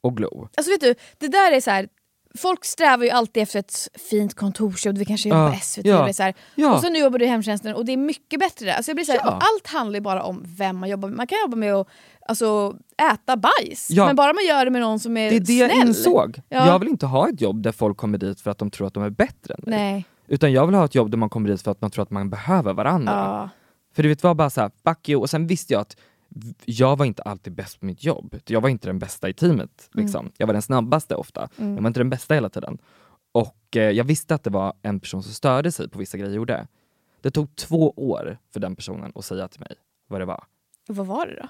[0.00, 0.48] och glo.
[0.56, 1.88] Alltså vet du, det där är så här.
[2.36, 5.86] Folk strävar ju alltid efter ett fint kontorsjobb, vi kanske jobbar Ja, på SVT.
[5.86, 6.74] ja, så ja.
[6.74, 8.72] Och så nu jobbar du i hemtjänsten och det är mycket bättre där.
[8.72, 9.30] Alltså jag blir så här, Ja.
[9.30, 11.16] Allt handlar ju bara om vem man jobbar med.
[11.16, 11.88] Man kan jobba med att
[12.28, 12.76] alltså,
[13.12, 14.06] äta bajs, Ja.
[14.06, 15.58] men bara man gör det med någon som är Det är det snäll.
[15.78, 16.40] jag insåg.
[16.48, 16.66] Ja.
[16.66, 18.94] Jag vill inte ha ett jobb där folk kommer dit för att de tror att
[18.94, 19.92] de är bättre än mig.
[19.92, 20.04] Nej.
[20.28, 22.10] Utan jag vill ha ett jobb där man kommer dit för att man tror att
[22.10, 23.50] man behöver varandra.
[23.96, 25.20] För du vet, var bara så här, fuck you.
[25.20, 25.96] Och sen visste jag att
[26.64, 28.36] jag var inte alltid bäst på mitt jobb.
[28.46, 29.90] Jag var inte den bästa i teamet.
[29.94, 30.04] Mm.
[30.06, 30.32] Liksom.
[30.36, 31.48] Jag var den snabbaste ofta.
[31.58, 31.74] Mm.
[31.74, 32.78] Jag var inte den bästa hela tiden.
[33.32, 36.30] Och eh, jag visste att det var en person som störde sig på vissa grejer
[36.30, 36.66] jag gjorde.
[37.20, 39.72] Det tog två år för den personen att säga till mig
[40.06, 40.44] vad det var.
[40.88, 41.48] Vad var det då?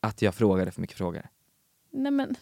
[0.00, 1.22] Att jag frågade för mycket frågor.
[1.92, 2.36] Nej men,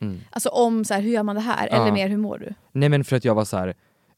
[0.00, 0.20] Mm.
[0.30, 1.68] alltså om så här, hur gör man det här?
[1.70, 1.76] Ja.
[1.82, 2.54] Eller mer hur mår du?
[2.72, 3.68] Nej men för att jag var så här.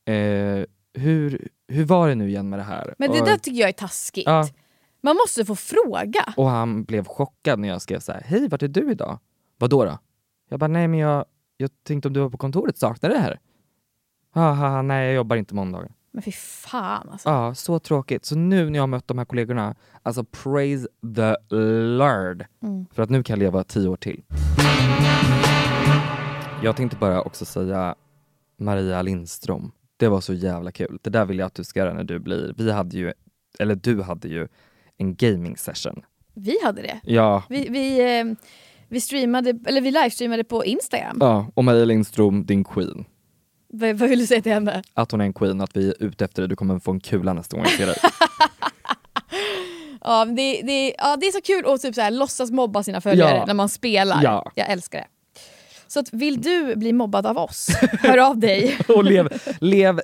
[0.05, 0.64] Eh,
[0.95, 2.95] hur, hur var det nu igen med det här?
[2.99, 4.27] Men det och, där tycker jag är taskigt.
[4.27, 4.49] Ja.
[5.05, 6.35] Man måste få fråga.
[6.37, 8.23] och han blev chockad när jag skrev så här.
[8.27, 9.19] hej vart är du idag?
[9.59, 9.99] Vad då då?
[10.49, 11.25] Jag bara, nej men jag,
[11.57, 13.41] jag tänkte om du var på kontoret, saknar det här?
[14.31, 15.93] Haha, nej jag jobbar inte måndagar.
[16.13, 17.29] Men fy fan alltså.
[17.29, 18.25] Ja, så tråkigt.
[18.25, 22.45] Så nu när jag har mött de här kollegorna, alltså praise the Lord.
[22.63, 22.87] Mm.
[22.93, 24.23] För att nu kan jag leva tio år till.
[26.63, 27.95] Jag tänkte bara också säga
[28.57, 29.73] Maria Lindström.
[29.97, 30.99] Det var så jävla kul.
[31.03, 33.13] Det där vill jag att du ska göra när du blir, vi hade ju,
[33.59, 34.49] eller du hade ju
[34.99, 36.03] en gaming session.
[36.34, 37.01] Vi hade det.
[37.03, 38.24] Ja, Vi, vi, eh,
[38.88, 41.16] vi, streamade, eller vi livestreamade på Instagram.
[41.20, 43.05] ja och Maria Lindström, din queen.
[43.68, 44.82] Vad, vad vill du säga till henne?
[44.95, 47.01] Att hon är en queen, att vi är ute efter dig, du kommer få en
[47.01, 47.97] kula nästa gång jag ser dig.
[50.07, 53.01] Ja, det, det, ja, det är så kul att typ så här, låtsas mobba sina
[53.01, 53.45] följare Ja.
[53.47, 54.22] när man spelar.
[54.22, 54.53] Ja.
[54.55, 55.07] Jag älskar det.
[55.86, 57.68] Så att, vill du bli mobbad av oss,
[58.01, 58.78] hör av dig.
[58.88, 59.28] och lev,
[59.61, 60.01] lev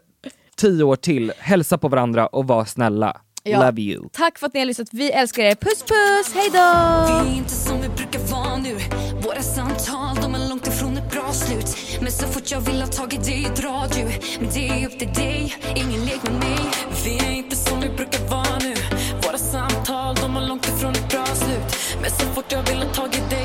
[0.57, 3.21] tio år till, hälsa på varandra och var snälla.
[3.43, 3.67] Ja.
[3.67, 4.09] Love you.
[4.13, 4.89] Tack för att ni har lyssnat.
[4.93, 5.55] Vi älskar er.
[5.55, 7.25] Puss puss, hejdå!
[7.25, 8.77] Vi är inte som vi brukar vara nu
[9.23, 12.87] Våra samtal, de är långt ifrån ett bra slut Men så fort jag vill ha
[12.87, 14.05] tagit dig drar du
[14.41, 16.59] Men det är upp till dig, ingen lek med mig
[17.05, 18.75] Vi är inte som vi brukar vara nu
[19.23, 22.93] Våra samtal, de är långt ifrån ett bra slut Men så fort jag vill ha
[22.95, 23.45] tagit dig